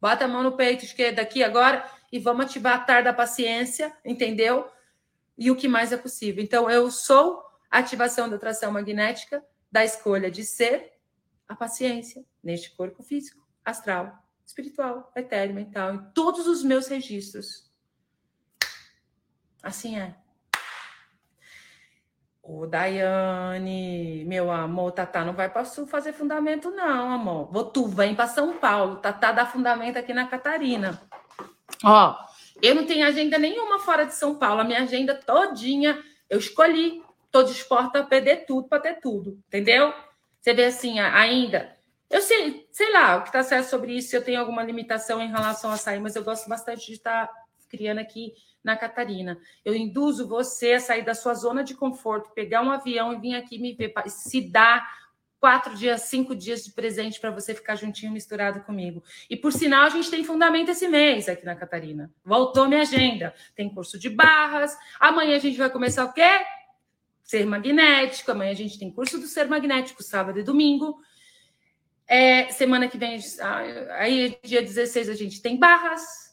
[0.00, 3.96] bota a mão no peito esquerdo aqui agora e vamos ativar a tarde da paciência,
[4.04, 4.70] entendeu?
[5.36, 6.42] E o que mais é possível.
[6.42, 10.92] Então, eu sou a ativação da atração magnética da escolha de ser
[11.48, 17.70] a paciência neste corpo físico, astral, espiritual, etéreo, mental, em todos os meus registros.
[19.62, 20.14] Assim é.
[22.54, 27.50] Ô, Daiane, meu amor, Tatá não vai para Sul fazer fundamento, não, amor.
[27.50, 31.00] Vou, tu vem para São Paulo, Tatá dá fundamento aqui na Catarina.
[31.82, 32.14] Ó,
[32.60, 37.02] eu não tenho agenda nenhuma fora de São Paulo, a minha agenda todinha eu escolhi.
[37.30, 39.90] Tô disposta a perder tudo para ter tudo, entendeu?
[40.38, 41.74] Você vê assim, ainda.
[42.10, 45.30] Eu sei, sei lá, o que está certo sobre isso, eu tenho alguma limitação em
[45.30, 47.34] relação a sair, mas eu gosto bastante de estar tá
[47.70, 49.38] criando aqui na Catarina.
[49.64, 53.34] Eu induzo você a sair da sua zona de conforto, pegar um avião e vir
[53.34, 55.02] aqui me ver, se dar
[55.42, 59.02] quatro dias, cinco dias de presente para você ficar juntinho, misturado comigo.
[59.28, 62.08] E por sinal, a gente tem fundamento esse mês aqui na Catarina.
[62.24, 63.34] Voltou minha agenda.
[63.56, 64.78] Tem curso de barras.
[65.00, 66.30] Amanhã a gente vai começar o quê?
[67.24, 68.30] Ser magnético.
[68.30, 71.00] Amanhã a gente tem curso do ser magnético, sábado e domingo.
[72.06, 73.18] É, semana que vem,
[73.98, 76.31] aí dia 16, a gente tem barras.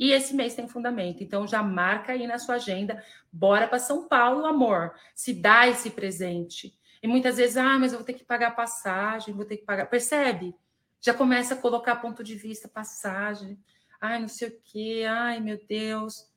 [0.00, 1.22] E esse mês tem fundamento.
[1.22, 3.04] Então já marca aí na sua agenda.
[3.30, 4.94] Bora para São Paulo, amor.
[5.14, 9.34] Se dá esse presente e muitas vezes, ah, mas eu vou ter que pagar passagem,
[9.34, 9.84] vou ter que pagar.
[9.86, 10.56] Percebe?
[11.02, 13.62] Já começa a colocar ponto de vista, passagem.
[14.00, 15.04] Ai, não sei o quê.
[15.06, 16.30] Ai, meu Deus.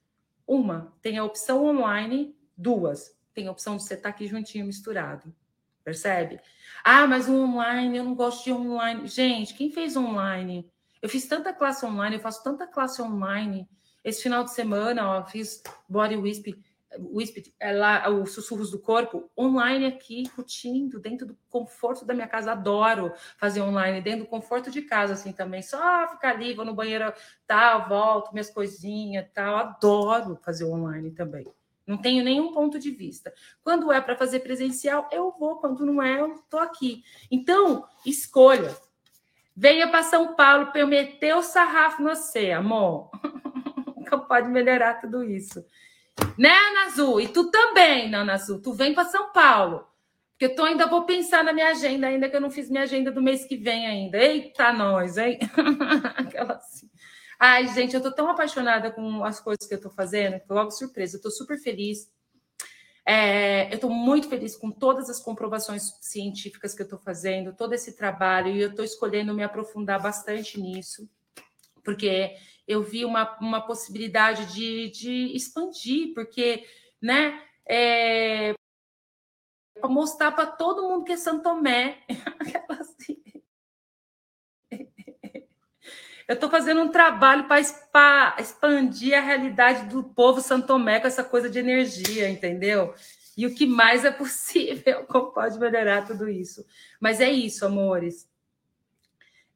[0.45, 2.35] Uma, tem a opção online.
[2.57, 5.33] Duas, tem a opção de você estar aqui juntinho, misturado.
[5.85, 6.39] Percebe?
[6.83, 9.07] Ah, mas o online, eu não gosto de online.
[9.07, 10.69] Gente, quem fez online?
[11.03, 13.69] Eu fiz tanta classe online, eu faço tanta classe online.
[14.03, 16.55] Esse final de semana, ó, fiz body wisp
[16.99, 22.27] Whisper, é lá, os sussurros do corpo, online aqui, curtindo, dentro do conforto da minha
[22.27, 22.51] casa.
[22.51, 25.61] Adoro fazer online, dentro do conforto de casa, assim também.
[25.61, 27.11] Só ficar ali, vou no banheiro,
[27.47, 29.55] tal, volto, minhas coisinhas, tal.
[29.55, 31.47] Adoro fazer online também.
[31.85, 33.33] Não tenho nenhum ponto de vista.
[33.61, 35.57] Quando é para fazer presencial, eu vou.
[35.57, 37.03] Quando não é, eu estou aqui.
[37.29, 38.73] Então, escolha.
[39.55, 43.09] Venha para São Paulo para eu meter o sarrafo no você, amor.
[44.27, 45.63] Pode melhorar tudo isso.
[46.37, 47.19] Né, Ana Azul?
[47.21, 48.61] E tu também, Ana Azul.
[48.61, 49.87] Tu vem para São Paulo.
[50.31, 52.83] Porque eu tô, ainda vou pensar na minha agenda, ainda que eu não fiz minha
[52.83, 54.17] agenda do mês que vem ainda.
[54.17, 55.39] Eita, nós, hein?
[56.17, 56.89] Aquela assim.
[57.39, 60.71] Ai, gente, eu tô tão apaixonada com as coisas que eu tô fazendo, tô logo
[60.71, 61.17] surpresa.
[61.17, 62.11] Eu tô super feliz.
[63.05, 67.73] É, eu estou muito feliz com todas as comprovações científicas que eu estou fazendo, todo
[67.73, 71.09] esse trabalho, e eu estou escolhendo me aprofundar bastante nisso,
[71.83, 72.35] porque
[72.67, 76.65] eu vi uma, uma possibilidade de, de expandir, porque,
[77.01, 78.53] né, é,
[79.89, 82.03] mostrar para todo mundo que é Santo Tomé.
[82.79, 83.22] assim.
[86.27, 91.23] Eu estou fazendo um trabalho para expandir a realidade do povo Santo Tomé com essa
[91.23, 92.93] coisa de energia, entendeu?
[93.35, 96.65] E o que mais é possível, como pode melhorar tudo isso.
[96.99, 98.29] Mas é isso, amores.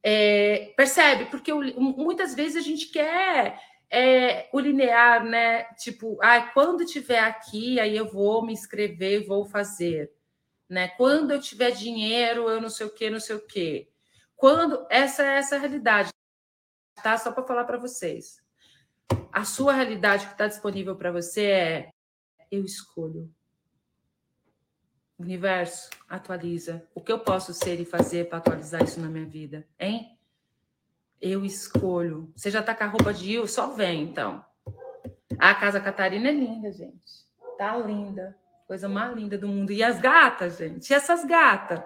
[0.02, 1.26] É, percebe?
[1.26, 5.64] Porque muitas vezes a gente quer é, o linear, né?
[5.78, 10.12] Tipo, ah, quando tiver aqui, aí eu vou me inscrever, vou fazer.
[10.68, 10.88] Né?
[10.88, 13.88] Quando eu tiver dinheiro, eu não sei o que, não sei o que.
[14.36, 16.10] Quando essa é essa realidade,
[17.02, 17.16] tá?
[17.18, 18.42] Só para falar para vocês.
[19.32, 21.90] A sua realidade que está disponível para você é
[22.50, 23.30] eu escolho.
[25.18, 26.86] Universo, atualiza.
[26.94, 30.16] O que eu posso ser e fazer para atualizar isso na minha vida, hein?
[31.20, 32.32] Eu escolho.
[32.36, 33.46] Você já tá com a roupa de Il?
[33.48, 34.44] Só vem, então.
[35.38, 37.26] A Casa Catarina é linda, gente.
[37.56, 38.38] Tá linda.
[38.66, 39.72] Coisa mais linda do mundo.
[39.72, 40.88] E as gatas, gente?
[40.90, 41.82] E essas gatas?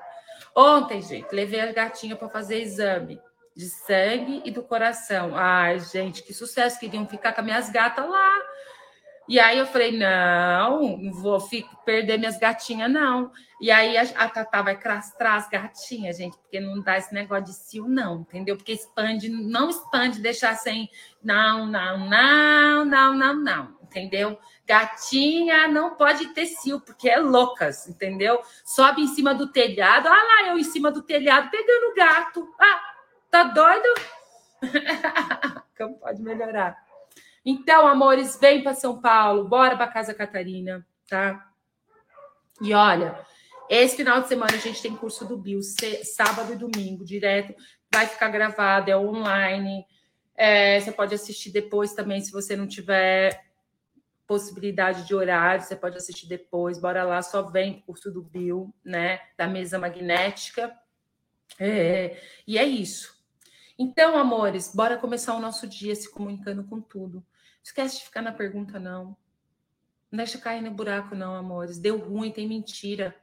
[0.54, 3.18] Ontem, gente, levei a gatinha para fazer exame
[3.56, 5.36] de sangue e do coração.
[5.36, 6.80] Ai, gente, que sucesso.
[6.80, 8.38] Queriam ficar com as minhas gatas lá.
[9.28, 13.30] E aí eu falei, não, não vou fico, perder minhas gatinhas, não.
[13.60, 17.44] E aí a, a Tatá vai crastrar as gatinhas, gente, porque não dá esse negócio
[17.44, 18.56] de cio, não, entendeu?
[18.56, 20.90] Porque expande, não expande, deixar sem.
[21.22, 24.36] Não, não, não, não, não, não, entendeu?
[24.66, 28.40] Gatinha não pode ter cio, porque é loucas, entendeu?
[28.64, 32.52] Sobe em cima do telhado, olha lá, eu em cima do telhado pegando gato.
[32.60, 32.91] Ah,
[33.32, 33.94] tá doido?
[35.76, 36.76] Como pode melhorar?
[37.44, 41.50] Então, amores, vem para São Paulo, bora para Casa Catarina, tá?
[42.60, 43.18] E olha,
[43.68, 47.54] esse final de semana a gente tem curso do Bill, sábado e domingo, direto.
[47.92, 49.84] Vai ficar gravado, é online.
[50.36, 53.44] É, você pode assistir depois também, se você não tiver
[54.26, 56.78] possibilidade de horário, você pode assistir depois.
[56.78, 59.20] Bora lá, só vem curso do Bill, né?
[59.36, 60.72] Da mesa magnética.
[61.58, 63.21] É, e é isso.
[63.78, 67.24] Então, amores, bora começar o nosso dia se comunicando com tudo.
[67.62, 69.16] Esquece de ficar na pergunta, não.
[70.10, 71.78] Não deixa cair no buraco, não, amores.
[71.78, 73.16] Deu ruim, tem mentira.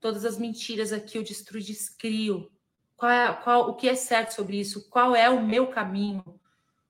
[0.00, 2.50] Todas as mentiras aqui eu destruo e descrio.
[2.96, 4.88] Qual é, qual, o que é certo sobre isso?
[4.90, 6.38] Qual é o meu caminho?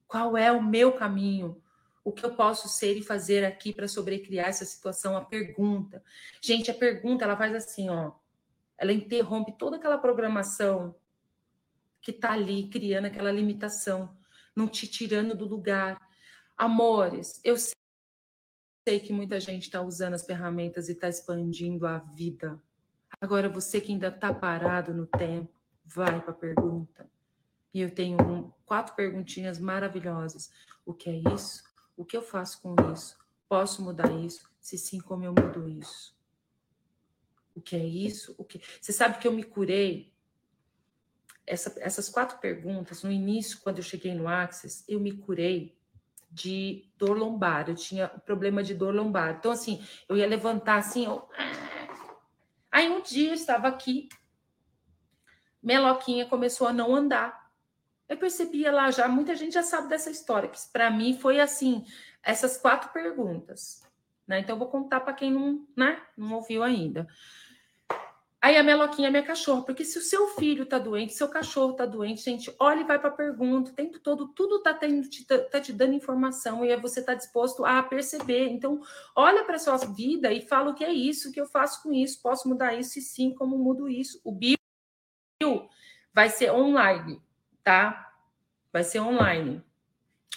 [0.07, 1.61] Qual é o meu caminho?
[2.03, 5.15] O que eu posso ser e fazer aqui para sobrecriar essa situação?
[5.15, 6.03] A pergunta.
[6.41, 8.11] Gente, a pergunta, ela faz assim, ó.
[8.77, 10.93] Ela interrompe toda aquela programação
[12.05, 14.15] que está ali criando aquela limitação,
[14.55, 15.99] não te tirando do lugar,
[16.57, 17.57] Amores, eu
[18.87, 22.61] sei que muita gente está usando as ferramentas e está expandindo a vida.
[23.19, 27.09] Agora, você que ainda está parado no tempo, vai para a pergunta.
[27.73, 30.49] E eu tenho um, quatro perguntinhas maravilhosas.
[30.85, 31.61] O que é isso?
[31.97, 33.17] O que eu faço com isso?
[33.49, 34.49] Posso mudar isso?
[34.61, 36.15] Se sim, como eu mudo isso?
[37.53, 38.33] O que é isso?
[38.37, 38.61] O que?
[38.79, 40.14] Você sabe que eu me curei?
[41.47, 45.77] Essa, essas quatro perguntas, no início, quando eu cheguei no Access, eu me curei
[46.31, 47.69] de dor lombar.
[47.69, 49.35] Eu tinha problema de dor lombar.
[49.37, 51.05] Então, assim, eu ia levantar assim.
[51.05, 51.27] Eu...
[52.71, 54.09] Aí um dia eu estava aqui,
[55.65, 57.49] Meloquinha começou a não andar.
[58.07, 61.83] Eu percebia lá já, muita gente já sabe dessa história, que para mim foi assim,
[62.21, 63.81] essas quatro perguntas.
[64.27, 64.39] Né?
[64.39, 67.07] Então, eu vou contar para quem não, né, não ouviu ainda.
[68.45, 71.73] Aí a Meloquinha é minha cachorra, porque se o seu filho tá doente, seu cachorro
[71.73, 75.01] tá doente, gente, olha e vai para pergunta, o tempo todo, tudo tá, tendo,
[75.49, 78.49] tá te dando informação e você tá disposto a perceber.
[78.49, 78.83] Então,
[79.15, 81.91] olha para sua vida e fala o que é isso, o que eu faço com
[81.91, 84.21] isso, posso mudar isso e sim, como mudo isso.
[84.23, 84.59] O bio
[86.13, 87.19] vai ser online,
[87.63, 88.13] tá?
[88.71, 89.59] Vai ser online.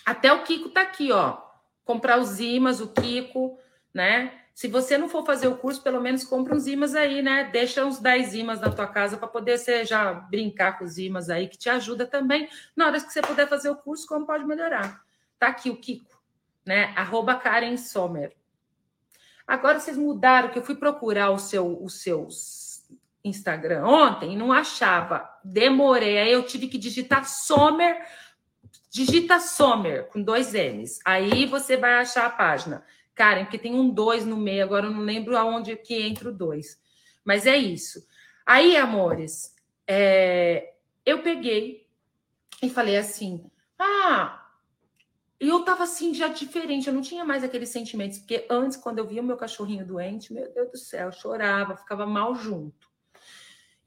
[0.06, 1.42] Até o Kiko tá aqui, ó.
[1.84, 3.58] Comprar os imãs, o Kiko,
[3.92, 4.47] né?
[4.58, 7.44] Se você não for fazer o curso, pelo menos compra uns imãs aí, né?
[7.44, 11.30] Deixa uns 10 imãs na tua casa para poder você já brincar com os imãs
[11.30, 12.48] aí, que te ajuda também.
[12.74, 15.00] Na hora que você puder fazer o curso, como pode melhorar.
[15.38, 16.20] Tá aqui o Kiko,
[16.66, 16.92] né?
[16.96, 18.34] Arroba Karen Sommer.
[19.46, 22.84] Agora vocês mudaram, que eu fui procurar o seu, os seus
[23.22, 25.30] Instagram ontem não achava.
[25.44, 27.96] Demorei, aí eu tive que digitar Sommer.
[28.90, 30.98] Digita Sommer com dois M's.
[31.04, 32.82] Aí você vai achar a página.
[33.18, 36.32] Karen, porque tem um dois no meio, agora eu não lembro aonde que entra o
[36.32, 36.80] dois.
[37.24, 38.06] Mas é isso.
[38.46, 39.54] Aí, amores,
[39.86, 41.84] é, eu peguei
[42.62, 44.46] e falei assim: ah,
[45.40, 49.06] eu tava assim já diferente, eu não tinha mais aqueles sentimentos, porque antes, quando eu
[49.06, 52.87] via o meu cachorrinho doente, meu Deus do céu, eu chorava, ficava mal junto.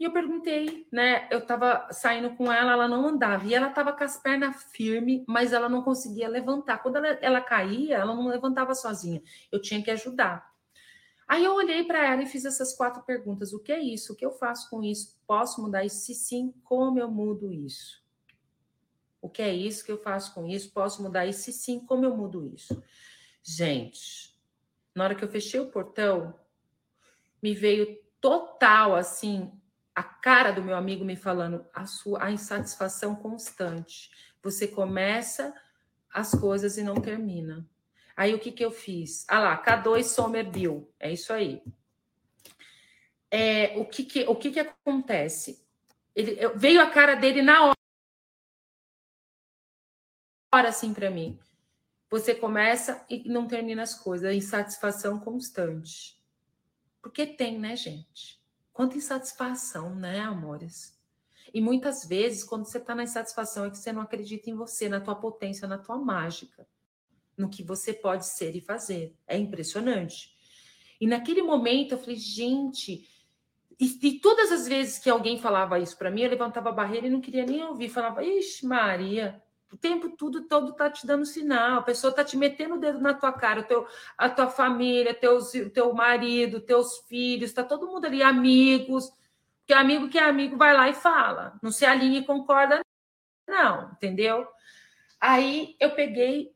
[0.01, 1.27] E eu perguntei, né?
[1.29, 3.45] Eu tava saindo com ela, ela não andava.
[3.45, 6.79] E ela tava com as pernas firmes, mas ela não conseguia levantar.
[6.79, 9.21] Quando ela, ela caía, ela não levantava sozinha.
[9.51, 10.51] Eu tinha que ajudar.
[11.27, 14.13] Aí eu olhei para ela e fiz essas quatro perguntas: o que é isso?
[14.13, 15.21] O que eu faço com isso?
[15.27, 15.97] Posso mudar isso?
[15.97, 18.03] Se sim, como eu mudo isso?
[19.21, 20.73] O que é isso que eu faço com isso?
[20.73, 21.41] Posso mudar isso?
[21.41, 22.83] Se sim, como eu mudo isso?
[23.43, 24.35] Gente,
[24.95, 26.33] na hora que eu fechei o portão,
[27.39, 29.61] me veio total assim
[29.95, 34.10] a cara do meu amigo me falando a sua a insatisfação constante.
[34.41, 35.54] Você começa
[36.13, 37.67] as coisas e não termina.
[38.15, 39.25] Aí o que que eu fiz?
[39.27, 40.88] Ah lá, K2 Somerville.
[40.99, 41.62] É isso aí.
[43.30, 45.65] É, o que que o que que acontece?
[46.15, 47.77] Ele eu, veio a cara dele na hora,
[50.54, 51.39] hora assim para mim.
[52.10, 56.19] Você começa e não termina as coisas, insatisfação constante.
[57.01, 58.40] Porque tem, né, gente?
[58.81, 60.99] Quanta insatisfação, né, amores?
[61.53, 64.89] E muitas vezes, quando você está na insatisfação, é que você não acredita em você,
[64.89, 66.67] na tua potência, na tua mágica,
[67.37, 69.15] no que você pode ser e fazer.
[69.27, 70.35] É impressionante.
[70.99, 73.07] E naquele momento eu falei, gente.
[73.79, 77.05] E, e todas as vezes que alguém falava isso para mim, eu levantava a barreira
[77.05, 77.87] e não queria nem ouvir.
[77.87, 79.39] Falava, ixi, Maria,
[79.71, 82.99] o tempo tudo todo tá te dando sinal, a pessoa tá te metendo o dedo
[82.99, 87.88] na tua cara, o teu, a tua família, teus, teu marido, teus filhos, tá todo
[87.88, 89.12] mundo ali, amigos,
[89.60, 92.81] porque amigo que é amigo vai lá e fala, não se alinha e concorda,
[93.47, 94.45] não, entendeu?
[95.19, 96.53] Aí eu peguei,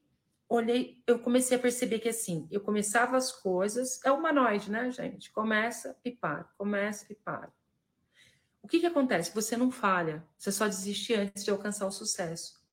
[0.49, 5.31] olhei, eu comecei a perceber que assim, eu começava as coisas, é humanoide, né, gente?
[5.31, 7.49] Começa e para, começa e para.
[8.61, 9.33] O que que acontece?
[9.33, 12.64] Você não falha, você só desiste antes de alcançar o sucesso.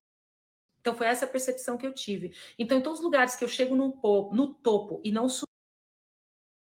[0.82, 2.34] Então, foi essa percepção que eu tive.
[2.58, 3.96] Então, em todos os lugares que eu chego no,
[4.32, 5.28] no topo e não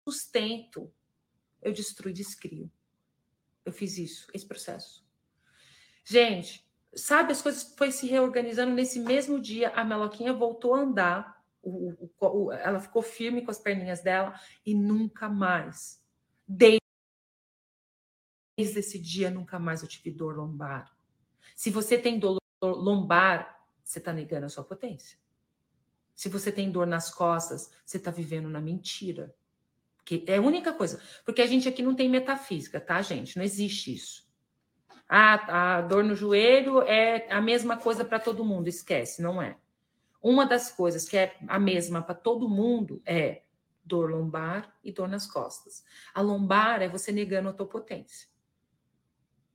[0.06, 0.94] sustento,
[1.62, 2.70] eu destruo e descrio.
[3.64, 5.08] Eu fiz isso, esse processo.
[6.04, 9.70] Gente, sabe, as coisas foi se reorganizando nesse mesmo dia.
[9.70, 14.38] A Meloquinha voltou a andar, o, o, o, ela ficou firme com as perninhas dela
[14.66, 16.04] e nunca mais,
[16.46, 16.82] desde
[18.58, 20.94] esse dia, nunca mais eu tive dor lombar.
[21.56, 23.61] Se você tem dor lombar,
[23.92, 25.18] você está negando a sua potência.
[26.16, 29.36] Se você tem dor nas costas, você está vivendo na mentira.
[30.06, 31.02] Que é a única coisa.
[31.26, 33.36] Porque a gente aqui não tem metafísica, tá, gente?
[33.36, 34.26] Não existe isso.
[35.10, 38.70] Ah, a dor no joelho é a mesma coisa para todo mundo.
[38.70, 39.58] Esquece, não é.
[40.22, 43.42] Uma das coisas que é a mesma para todo mundo é
[43.84, 45.84] dor lombar e dor nas costas.
[46.14, 48.30] A lombar é você negando a tua potência.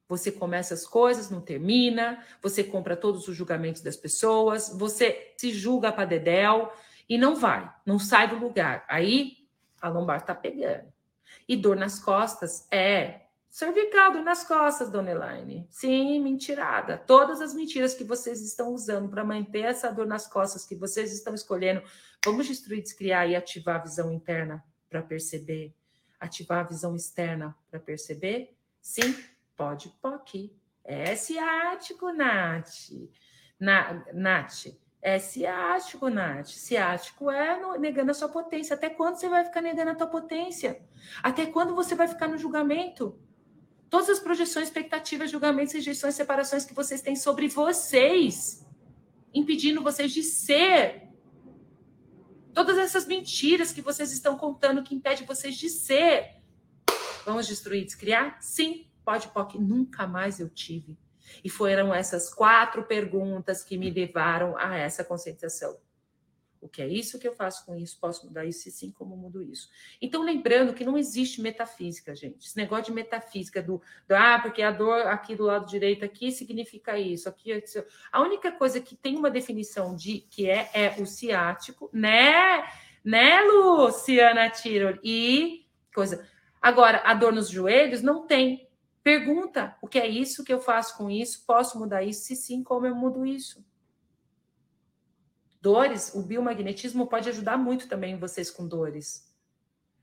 [0.08, 5.50] Você começa as coisas, não termina, você compra todos os julgamentos das pessoas, você se
[5.52, 6.72] julga para dedéu
[7.08, 8.84] e não vai, não sai do lugar.
[8.88, 9.48] Aí
[9.80, 10.92] a lombar tá pegando.
[11.48, 15.66] E dor nas costas é cervical, dor nas costas, dona Elaine.
[15.70, 16.96] Sim, mentirada.
[16.96, 21.12] Todas as mentiras que vocês estão usando para manter essa dor nas costas que vocês
[21.12, 21.82] estão escolhendo,
[22.24, 25.74] vamos destruir, descriar e ativar a visão interna para perceber
[26.18, 28.56] ativar a visão externa para perceber?
[28.80, 29.16] Sim,
[29.56, 30.52] pode, POC.
[30.84, 32.90] É ciático, Nath.
[33.58, 34.66] Na, Nath.
[35.02, 36.48] É ciático, Nath.
[36.48, 38.74] Ciático é no, negando a sua potência.
[38.74, 40.80] Até quando você vai ficar negando a tua potência?
[41.22, 43.18] Até quando você vai ficar no julgamento?
[43.88, 48.66] Todas as projeções, expectativas, julgamentos, rejeições, separações que vocês têm sobre vocês,
[49.32, 51.08] impedindo vocês de ser.
[52.52, 56.36] Todas essas mentiras que vocês estão contando que impede vocês de ser.
[57.24, 58.38] Vamos destruir, descriar?
[58.40, 59.58] Sim, pode, pode.
[59.58, 60.98] Nunca mais eu tive.
[61.42, 65.78] E foram essas quatro perguntas que me levaram a essa conscientização.
[66.60, 67.98] O que é isso que eu faço com isso?
[68.00, 68.68] Posso mudar isso?
[68.68, 69.68] E sim, como mudo isso?
[70.02, 72.44] Então, lembrando que não existe metafísica, gente.
[72.44, 76.32] Esse negócio de metafísica do, do ah, porque a dor aqui do lado direito aqui
[76.32, 77.84] significa isso, aqui isso.
[78.10, 82.64] A única coisa que tem uma definição de que é é o ciático, né?
[83.04, 84.98] Né, Luciana Tiro?
[85.04, 86.26] E coisa.
[86.60, 88.65] Agora, a dor nos joelhos não tem.
[89.06, 91.44] Pergunta o que é isso que eu faço com isso?
[91.46, 92.24] Posso mudar isso?
[92.24, 93.64] Se sim, como eu mudo isso?
[95.62, 99.32] Dores, o biomagnetismo pode ajudar muito também vocês com dores.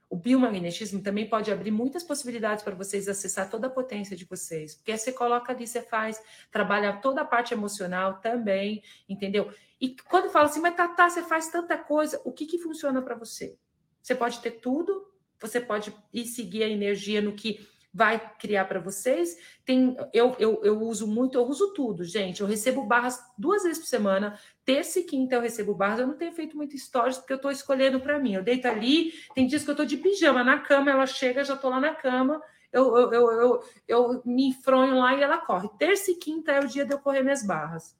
[0.10, 4.76] O biomagnetismo também pode abrir muitas possibilidades para vocês acessar toda a potência de vocês.
[4.76, 9.54] Porque você coloca ali, você faz, trabalha toda a parte emocional também, entendeu?
[9.82, 13.16] E quando fala assim, mas Tatá, você faz tanta coisa, o que, que funciona para
[13.16, 13.58] você?
[14.02, 18.80] Você pode ter tudo, você pode ir seguir a energia no que vai criar para
[18.80, 19.38] vocês.
[19.64, 22.42] Tem, eu, eu, eu uso muito, eu uso tudo, gente.
[22.42, 24.40] Eu recebo barras duas vezes por semana.
[24.66, 26.00] Terça e quinta eu recebo barras.
[26.00, 28.34] Eu não tenho feito muito stories porque eu estou escolhendo para mim.
[28.34, 31.54] Eu deito ali, tem dias que eu estou de pijama na cama, ela chega, já
[31.54, 32.42] estou lá na cama.
[32.72, 35.70] Eu, eu, eu, eu, eu me enfronho lá e ela corre.
[35.78, 37.96] Terça e quinta é o dia de eu correr minhas barras.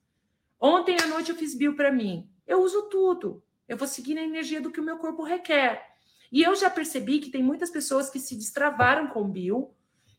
[0.60, 2.28] Ontem à noite eu fiz bio para mim.
[2.48, 3.44] Eu uso tudo.
[3.68, 5.94] Eu vou seguir na energia do que o meu corpo requer.
[6.32, 9.72] E eu já percebi que tem muitas pessoas que se destravaram com bio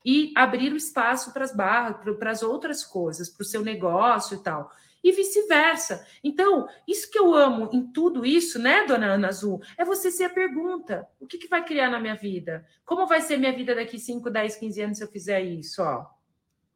[0.05, 4.37] e abrir o espaço para as barras, para as outras coisas, para o seu negócio
[4.37, 4.71] e tal.
[5.03, 6.07] E vice-versa.
[6.23, 10.25] Então, isso que eu amo em tudo isso, né, dona Ana Azul, é você ser
[10.25, 12.67] a pergunta: o que, que vai criar na minha vida?
[12.85, 15.83] Como vai ser minha vida daqui 5, 10, 15 anos se eu fizer isso?
[15.83, 16.07] Ó?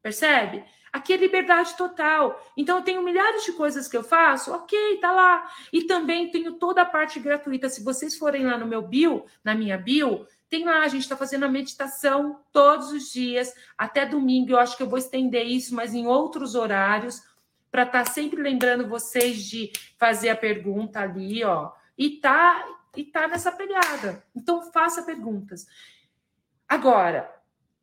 [0.01, 0.63] Percebe?
[0.91, 2.43] Aqui é liberdade total.
[2.57, 5.47] Então, eu tenho milhares de coisas que eu faço, ok, tá lá.
[5.71, 7.69] E também tenho toda a parte gratuita.
[7.69, 11.15] Se vocês forem lá no meu bio, na minha bio, tem lá, a gente está
[11.15, 14.51] fazendo a meditação todos os dias, até domingo.
[14.51, 17.21] Eu acho que eu vou estender isso, mas em outros horários,
[17.71, 21.71] para estar tá sempre lembrando vocês de fazer a pergunta ali, ó.
[21.97, 24.23] E tá, e tá nessa pegada.
[24.35, 25.67] Então, faça perguntas.
[26.67, 27.31] Agora,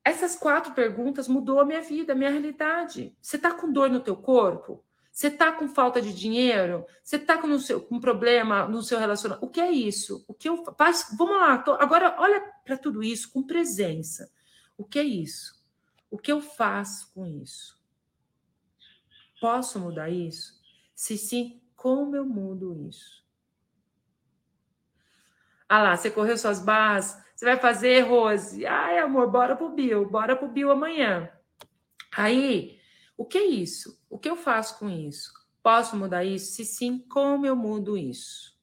[0.05, 3.17] essas quatro perguntas mudou a minha vida, a minha realidade.
[3.21, 4.85] Você está com dor no teu corpo?
[5.17, 6.85] Você está com falta de dinheiro?
[7.03, 9.47] Você está com, com um problema no seu relacionamento?
[9.47, 10.23] O que é isso?
[10.29, 11.17] O que eu faço?
[11.17, 14.31] Vamos lá, tô, agora olha para tudo isso com presença.
[14.77, 15.59] O que é isso?
[16.11, 17.83] O que eu faço com isso?
[19.41, 20.53] Posso mudar isso?
[20.95, 23.25] Se sim, como eu mudo isso?
[25.67, 28.67] Ah lá, você correu suas barras, você vai fazer, Rose?
[28.67, 31.33] Ai, amor, bora pro Bill, bora pro Bill amanhã.
[32.14, 32.76] Aí,
[33.17, 33.99] o que é isso?
[34.11, 35.33] O que eu faço com isso?
[35.62, 36.53] Posso mudar isso?
[36.53, 38.55] Se sim, como eu mudo isso?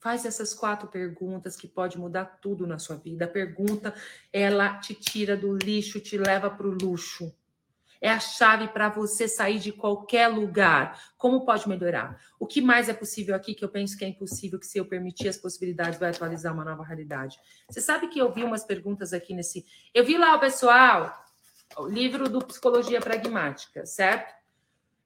[0.00, 3.24] Faz essas quatro perguntas que pode mudar tudo na sua vida.
[3.24, 3.94] A pergunta,
[4.32, 7.34] ela te tira do lixo, te leva para o luxo.
[8.04, 11.00] É a chave para você sair de qualquer lugar.
[11.16, 12.20] Como pode melhorar?
[12.38, 14.84] O que mais é possível aqui que eu penso que é impossível, que se eu
[14.84, 17.38] permitir as possibilidades vai atualizar uma nova realidade?
[17.70, 19.64] Você sabe que eu vi umas perguntas aqui nesse.
[19.94, 21.23] Eu vi lá o pessoal
[21.80, 24.34] livro do Psicologia Pragmática, certo?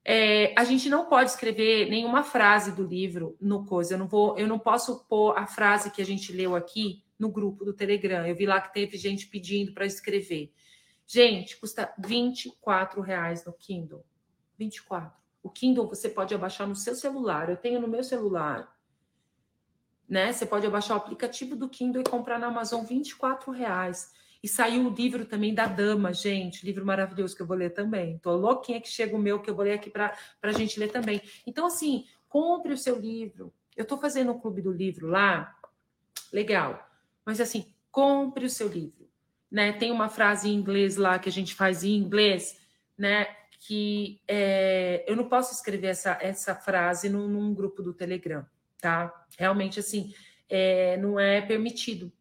[0.04, 3.94] É, a gente não pode escrever nenhuma frase do livro no coisa.
[3.94, 7.28] Eu não vou, eu não posso pôr a frase que a gente leu aqui no
[7.28, 8.26] grupo do Telegram.
[8.26, 10.52] Eu vi lá que teve gente pedindo para escrever.
[11.06, 14.04] Gente, custa 24 reais no Kindle.
[14.58, 15.12] 24.
[15.42, 17.48] O Kindle você pode abaixar no seu celular.
[17.48, 18.74] Eu tenho no meu celular.
[20.08, 20.32] Né?
[20.32, 24.10] Você pode abaixar o aplicativo do Kindle e comprar na Amazon 24 reais.
[24.42, 28.18] E saiu o livro também da Dama, gente, livro maravilhoso que eu vou ler também.
[28.18, 30.92] Tô louquinha que chega o meu que eu vou ler aqui para a gente ler
[30.92, 31.20] também.
[31.44, 33.52] Então, assim, compre o seu livro.
[33.76, 35.56] Eu estou fazendo o clube do livro lá,
[36.32, 36.88] legal.
[37.24, 39.08] Mas assim, compre o seu livro.
[39.50, 39.72] Né?
[39.72, 42.58] Tem uma frase em inglês lá que a gente faz em inglês,
[42.96, 43.26] né?
[43.60, 48.46] Que é, eu não posso escrever essa, essa frase num, num grupo do Telegram,
[48.80, 49.12] tá?
[49.36, 50.14] Realmente, assim,
[50.48, 52.12] é, não é permitido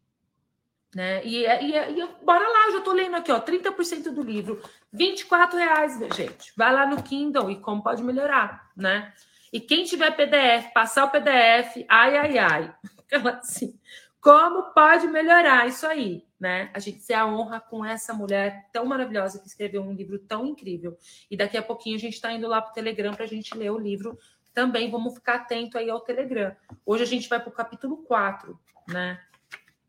[0.98, 1.24] né?
[1.24, 4.60] E, e, e bora lá, eu já estou lendo aqui, ó, 30% do livro,
[4.92, 6.52] 24 reais, gente.
[6.56, 9.14] Vai lá no Kindle e como pode melhorar, né?
[9.52, 12.74] E quem tiver PDF, passar o PDF, ai, ai, ai.
[13.40, 13.78] Assim,
[14.20, 16.68] Como pode melhorar isso aí, né?
[16.74, 20.44] A gente se a honra com essa mulher tão maravilhosa que escreveu um livro tão
[20.46, 20.98] incrível.
[21.30, 23.56] E daqui a pouquinho a gente está indo lá para o Telegram para a gente
[23.56, 24.18] ler o livro
[24.52, 24.90] também.
[24.90, 26.56] Vamos ficar atento aí ao Telegram.
[26.84, 29.20] Hoje a gente vai para o capítulo 4, né?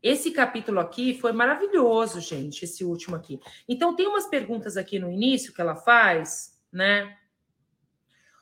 [0.02, 3.38] Esse capítulo aqui foi maravilhoso, gente, esse último aqui.
[3.68, 7.18] Então, tem umas perguntas aqui no início que ela faz, né?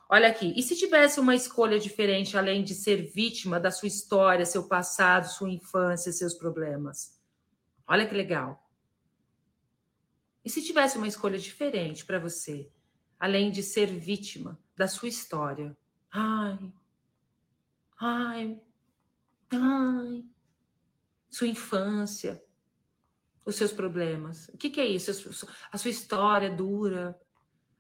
[0.09, 4.47] Olha aqui, e se tivesse uma escolha diferente, além de ser vítima da sua história,
[4.47, 7.21] seu passado, sua infância, seus problemas?
[7.87, 8.67] Olha que legal.
[10.45, 12.71] E se tivesse uma escolha diferente para você,
[13.19, 15.77] além de ser vítima da sua história?
[16.11, 16.73] Ai,
[18.01, 18.59] ai,
[19.51, 20.25] ai,
[21.31, 22.43] sua infância,
[23.45, 24.49] os seus problemas.
[24.49, 25.11] O que, que é isso?
[25.71, 27.19] A sua história dura,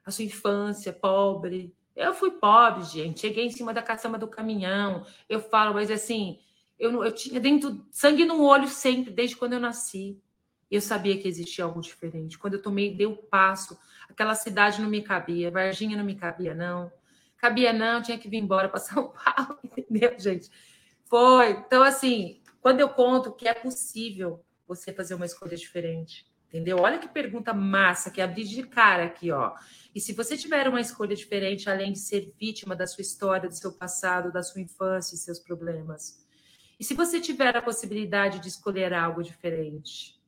[0.05, 3.21] a sua infância pobre, eu fui pobre, gente.
[3.21, 5.05] Cheguei em cima da caçamba do caminhão.
[5.29, 6.39] Eu falo, mas assim,
[6.79, 10.17] eu, eu tinha dentro sangue no olho sempre, desde quando eu nasci.
[10.71, 12.39] Eu sabia que existia algo diferente.
[12.39, 13.77] Quando eu tomei, dei o passo.
[14.09, 16.93] Aquela cidade não me cabia, Varginha não me cabia, não.
[17.37, 20.49] Cabia, não, tinha que vir embora para São Paulo, entendeu, gente?
[21.07, 21.51] Foi.
[21.51, 26.77] Então, assim, quando eu conto que é possível você fazer uma escolha diferente, entendeu?
[26.77, 29.55] Olha que pergunta massa, que abri de cara aqui, ó.
[29.95, 33.55] E se você tiver uma escolha diferente, além de ser vítima da sua história, do
[33.55, 36.23] seu passado, da sua infância e seus problemas?
[36.79, 40.21] E se você tiver a possibilidade de escolher algo diferente?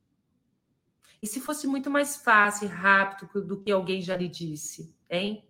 [1.21, 5.47] E se fosse muito mais fácil e rápido do que alguém já lhe disse, hein?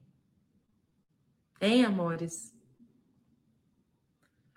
[1.62, 2.54] Hein, amores?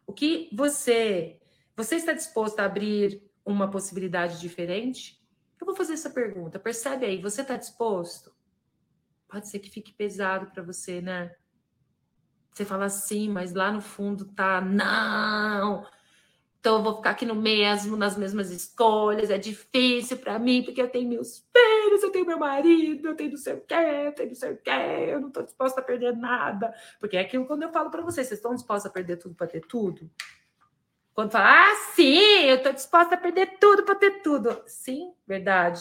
[0.05, 1.39] O que você.
[1.77, 5.21] Você está disposto a abrir uma possibilidade diferente?
[5.61, 6.59] Eu vou fazer essa pergunta.
[6.59, 8.35] Percebe aí, você está disposto?
[9.35, 11.35] pode ser que fique pesado para você, né?
[12.53, 15.85] Você fala assim, mas lá no fundo tá, não.
[16.61, 20.81] Então eu vou ficar aqui no mesmo, nas mesmas escolhas, é difícil para mim, porque
[20.81, 24.13] eu tenho meus filhos, eu tenho meu marido, eu tenho não sei o quê, eu
[24.13, 24.71] tenho não sei o quê,
[25.09, 26.73] eu não estou disposta a perder nada.
[27.01, 29.49] Porque é aquilo quando eu falo para vocês, vocês estão dispostos a perder tudo para
[29.49, 30.09] ter tudo?
[31.15, 34.65] Quando fala, ah, sim, eu estou disposta a perder tudo para ter tudo.
[34.67, 35.81] Sim, verdade.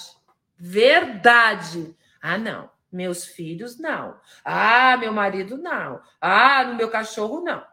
[0.55, 1.97] Verdade.
[2.21, 2.71] Ah, não.
[2.91, 4.21] Meus filhos, não.
[4.45, 5.99] Ah, meu marido, não.
[6.21, 7.65] Ah, no meu cachorro, não.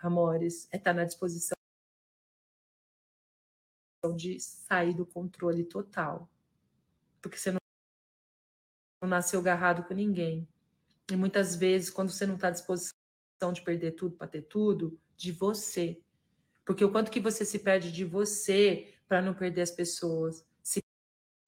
[0.00, 1.54] Amores, é estar tá na disposição
[4.16, 6.28] de sair do controle total.
[7.22, 7.60] Porque você não
[9.08, 10.46] nasceu agarrado com ninguém.
[11.10, 12.94] E muitas vezes, quando você não está à disposição
[13.52, 16.03] de perder tudo para ter tudo, de você.
[16.64, 20.44] Porque o quanto que você se perde de você para não perder as pessoas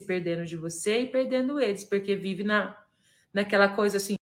[0.04, 2.76] perdendo de você e perdendo eles, porque vive na,
[3.32, 4.16] naquela coisa assim.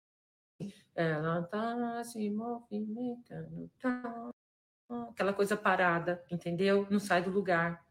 [0.95, 4.30] Ela tá se movimentando, tá,
[5.11, 6.86] aquela coisa parada, entendeu?
[6.88, 7.84] Não sai do lugar.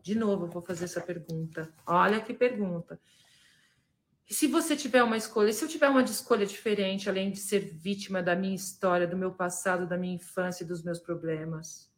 [0.00, 1.74] De novo, eu vou fazer essa pergunta.
[1.84, 3.00] Olha que pergunta.
[4.30, 7.58] E se você tiver uma escolha, se eu tiver uma escolha diferente, além de ser
[7.58, 11.92] vítima da minha história, do meu passado, da minha infância e dos meus problemas?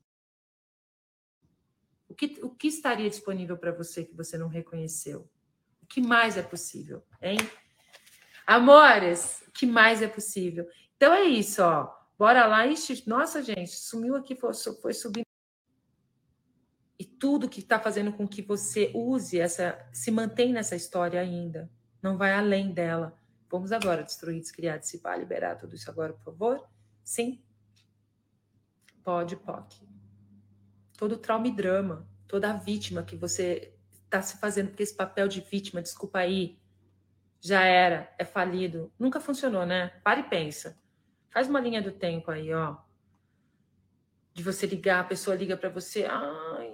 [2.09, 5.29] O que, o que estaria disponível para você que você não reconheceu?
[5.83, 7.39] O que mais é possível, hein?
[8.47, 10.69] Amores, o que mais é possível?
[10.97, 11.93] Então é isso, ó.
[12.19, 12.67] Bora lá.
[12.67, 15.27] Ixi, nossa, gente, sumiu aqui, foi, foi subindo.
[16.99, 21.71] E tudo que está fazendo com que você use essa, se mantém nessa história ainda.
[22.01, 23.19] Não vai além dela.
[23.51, 26.69] Vamos agora destruir, descriar, dissipar, liberar tudo isso agora, por favor?
[27.05, 27.43] Sim?
[29.03, 29.96] Pode, pode
[30.97, 33.75] todo trauma e drama, toda a vítima que você
[34.05, 36.59] está se fazendo, porque esse papel de vítima, desculpa aí,
[37.41, 38.93] já era, é falido.
[38.99, 39.89] Nunca funcionou, né?
[40.03, 40.79] Para e pensa.
[41.31, 42.77] Faz uma linha do tempo aí, ó.
[44.33, 46.71] De você ligar, a pessoa liga para você, ai,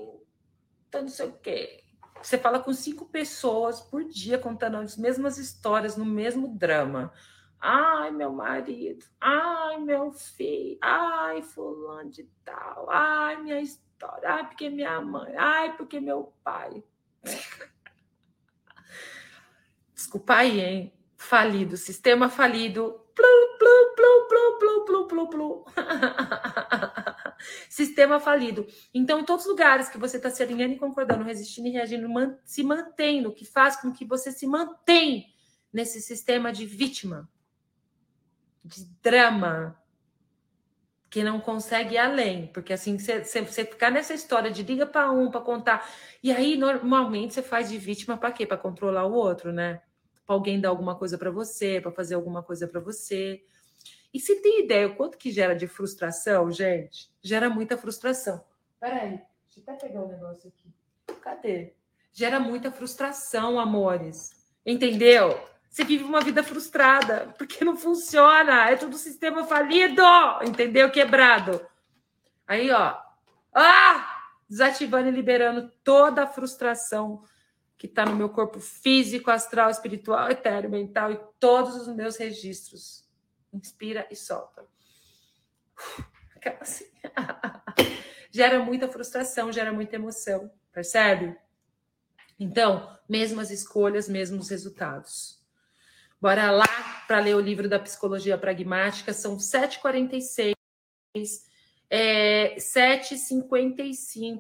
[0.91, 1.85] tá não sei o quê.
[2.23, 7.13] Você fala com cinco pessoas por dia contando as mesmas histórias no mesmo drama.
[7.65, 9.05] Ai, meu marido.
[9.21, 10.79] Ai, meu filho.
[10.83, 12.91] Ai, fulano de tal.
[12.91, 14.29] Ai, minha história.
[14.29, 15.33] Ai, porque minha mãe.
[15.37, 16.83] Ai, porque meu pai.
[19.95, 20.93] Desculpa aí, hein?
[21.17, 23.01] Falido, sistema falido.
[23.15, 25.65] Plu, plu, plu, plu, plu, plu, plu, plu.
[27.71, 28.67] sistema falido.
[28.93, 32.09] Então, em todos os lugares que você está se alinhando e concordando, resistindo e reagindo,
[32.45, 35.33] se mantendo, que faz com que você se mantém
[35.73, 37.31] nesse sistema de vítima,
[38.65, 39.79] de drama,
[41.11, 45.31] que não consegue ir além, porque assim, você, ficar nessa história de liga para um
[45.31, 45.87] para contar,
[46.23, 48.47] e aí normalmente você faz de vítima para quê?
[48.47, 49.83] Para controlar o outro, né?
[50.27, 53.43] Para alguém dar alguma coisa para você, para fazer alguma coisa para você.
[54.15, 57.11] E se tem ideia o quanto que gera de frustração, gente?
[57.23, 58.43] Gera muita frustração.
[58.81, 59.21] Peraí,
[59.55, 61.21] Deixa eu até pegar um negócio aqui.
[61.21, 61.75] Cadê?
[62.11, 64.31] Gera muita frustração, amores.
[64.65, 65.39] Entendeu?
[65.73, 68.69] Você vive uma vida frustrada, porque não funciona.
[68.69, 70.03] É tudo sistema falido,
[70.47, 70.91] entendeu?
[70.91, 71.67] Quebrado.
[72.47, 73.01] Aí, ó.
[73.55, 74.21] Ah!
[74.47, 77.25] Desativando e liberando toda a frustração
[77.79, 83.09] que está no meu corpo físico, astral, espiritual, etéreo, mental e todos os meus registros.
[83.51, 84.67] Inspira e solta.
[86.37, 86.85] Aquela assim.
[88.31, 91.35] gera muita frustração, gera muita emoção, percebe?
[92.39, 95.42] Então, mesmas escolhas, mesmos resultados.
[96.23, 96.69] Bora lá
[97.09, 100.55] para ler o livro da Psicologia Pragmática, são 7h46,
[101.91, 104.39] é, 7h55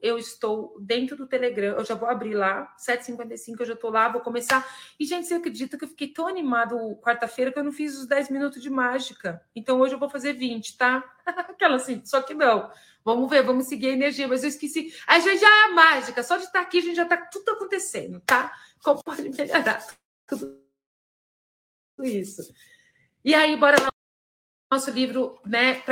[0.00, 4.08] eu estou dentro do Telegram, eu já vou abrir lá, 7h55 eu já estou lá,
[4.10, 4.64] vou começar.
[4.96, 8.06] E, gente, você acredita que eu fiquei tão animado quarta-feira que eu não fiz os
[8.06, 9.44] 10 minutos de mágica?
[9.56, 11.02] Então hoje eu vou fazer 20, tá?
[11.26, 12.70] Aquela assim, só que não.
[13.04, 14.94] Vamos ver, vamos seguir a energia, mas eu esqueci.
[15.04, 17.50] A gente já é a mágica, só de estar aqui a gente já está tudo
[17.50, 18.52] acontecendo, tá?
[18.84, 19.84] Como pode melhorar
[20.30, 20.59] tudo
[22.04, 22.52] isso.
[23.24, 23.90] E aí, bora lá.
[24.72, 25.82] Nosso livro, né?